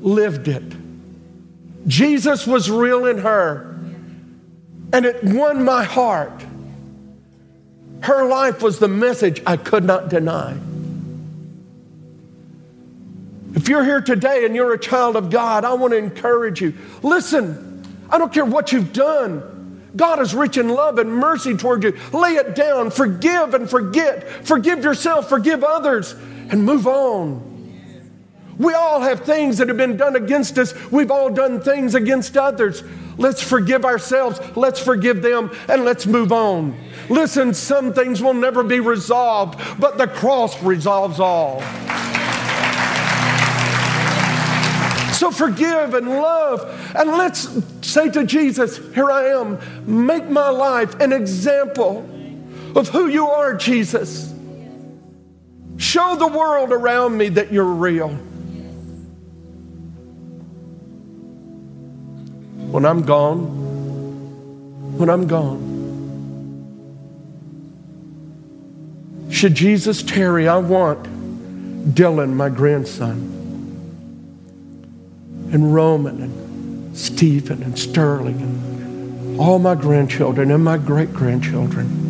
lived 0.00 0.48
it. 0.48 0.64
Jesus 1.86 2.46
was 2.46 2.70
real 2.70 3.06
in 3.06 3.18
her, 3.18 3.78
and 4.92 5.04
it 5.04 5.22
won 5.22 5.64
my 5.64 5.84
heart. 5.84 6.44
Her 8.00 8.26
life 8.28 8.62
was 8.62 8.78
the 8.78 8.88
message 8.88 9.42
I 9.46 9.56
could 9.56 9.84
not 9.84 10.08
deny. 10.08 10.56
If 13.54 13.68
you're 13.68 13.84
here 13.84 14.02
today 14.02 14.44
and 14.44 14.54
you're 14.54 14.74
a 14.74 14.78
child 14.78 15.16
of 15.16 15.30
God, 15.30 15.64
I 15.64 15.72
want 15.74 15.92
to 15.92 15.96
encourage 15.96 16.60
you. 16.60 16.74
Listen, 17.02 17.82
I 18.10 18.18
don't 18.18 18.32
care 18.32 18.44
what 18.44 18.70
you've 18.70 18.92
done. 18.92 19.90
God 19.96 20.20
is 20.20 20.34
rich 20.34 20.58
in 20.58 20.68
love 20.68 20.98
and 20.98 21.10
mercy 21.10 21.56
toward 21.56 21.82
you. 21.82 21.98
Lay 22.12 22.32
it 22.32 22.54
down, 22.54 22.90
forgive 22.90 23.54
and 23.54 23.68
forget. 23.68 24.28
Forgive 24.46 24.84
yourself, 24.84 25.28
forgive 25.28 25.64
others, 25.64 26.14
and 26.50 26.64
move 26.64 26.86
on. 26.86 27.54
We 28.58 28.72
all 28.72 29.00
have 29.00 29.20
things 29.20 29.58
that 29.58 29.68
have 29.68 29.76
been 29.76 29.96
done 29.96 30.16
against 30.16 30.58
us. 30.58 30.74
We've 30.90 31.10
all 31.10 31.30
done 31.30 31.60
things 31.60 31.94
against 31.94 32.36
others. 32.36 32.82
Let's 33.18 33.42
forgive 33.42 33.84
ourselves, 33.84 34.40
let's 34.56 34.78
forgive 34.78 35.22
them, 35.22 35.50
and 35.68 35.84
let's 35.84 36.06
move 36.06 36.32
on. 36.32 36.78
Listen, 37.08 37.54
some 37.54 37.92
things 37.92 38.22
will 38.22 38.34
never 38.34 38.62
be 38.62 38.80
resolved, 38.80 39.58
but 39.80 39.96
the 39.96 40.06
cross 40.06 40.62
resolves 40.62 41.18
all. 41.18 41.60
So 45.12 45.30
forgive 45.30 45.94
and 45.94 46.08
love. 46.08 46.94
And 46.94 47.10
let's 47.12 47.48
say 47.80 48.10
to 48.10 48.24
Jesus, 48.24 48.76
Here 48.94 49.10
I 49.10 49.28
am. 49.28 49.58
Make 50.04 50.28
my 50.28 50.50
life 50.50 51.00
an 51.00 51.12
example 51.12 52.06
of 52.74 52.88
who 52.90 53.08
you 53.08 53.26
are, 53.26 53.54
Jesus. 53.54 54.35
Show 55.78 56.16
the 56.16 56.26
world 56.26 56.72
around 56.72 57.16
me 57.16 57.28
that 57.30 57.52
you're 57.52 57.64
real. 57.64 58.08
When 62.70 62.84
I'm 62.84 63.02
gone, 63.02 63.46
when 64.98 65.08
I'm 65.08 65.26
gone, 65.26 65.74
should 69.30 69.54
Jesus 69.54 70.02
tarry, 70.02 70.48
I 70.48 70.56
want 70.56 71.04
Dylan, 71.94 72.32
my 72.32 72.48
grandson, 72.48 73.14
and 75.52 75.74
Roman, 75.74 76.22
and 76.22 76.96
Stephen, 76.96 77.62
and 77.62 77.78
Sterling, 77.78 78.40
and 78.40 79.38
all 79.38 79.58
my 79.58 79.74
grandchildren 79.74 80.50
and 80.50 80.64
my 80.64 80.78
great 80.78 81.12
grandchildren. 81.12 82.05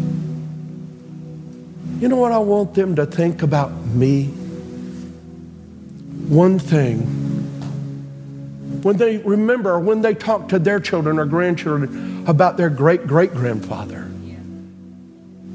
You 2.07 2.11
know 2.11 2.19
what 2.19 2.31
I 2.31 2.39
want 2.39 2.75
them 2.75 2.95
to 2.95 3.05
think 3.05 3.43
about 3.43 3.73
me? 3.85 4.27
One 6.29 6.61
thing. 6.61 7.01
When 8.83 8.97
they 8.97 9.17
remember, 9.17 9.81
when 9.81 10.03
they 10.03 10.15
talk 10.15 10.51
to 10.51 10.61
their 10.61 10.79
children 10.79 11.19
or 11.19 11.25
grandchildren 11.25 12.25
about 12.29 12.59
their 12.59 12.71
great 12.71 13.09
great 13.09 13.33
grandfather, 13.33 14.09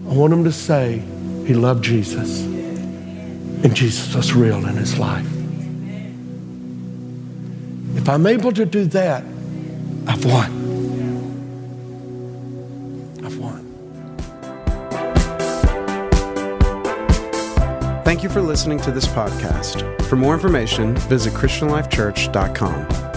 I 0.09 0.13
want 0.13 0.31
them 0.31 0.43
to 0.43 0.51
say 0.51 1.01
he 1.47 1.53
loved 1.53 1.85
Jesus 1.85 2.43
and 2.43 3.73
Jesus 3.73 4.13
was 4.13 4.33
real 4.33 4.65
in 4.65 4.75
his 4.75 4.99
life. 4.99 5.25
If 7.95 8.09
I'm 8.09 8.27
able 8.27 8.51
to 8.51 8.65
do 8.65 8.83
that, 8.87 9.23
I've 10.05 10.25
won. 10.25 10.60
Thank 18.21 18.35
you 18.35 18.39
for 18.39 18.47
listening 18.47 18.79
to 18.81 18.91
this 18.91 19.07
podcast. 19.07 19.99
For 20.03 20.15
more 20.15 20.35
information, 20.35 20.95
visit 20.95 21.33
ChristianLifeChurch.com. 21.33 23.10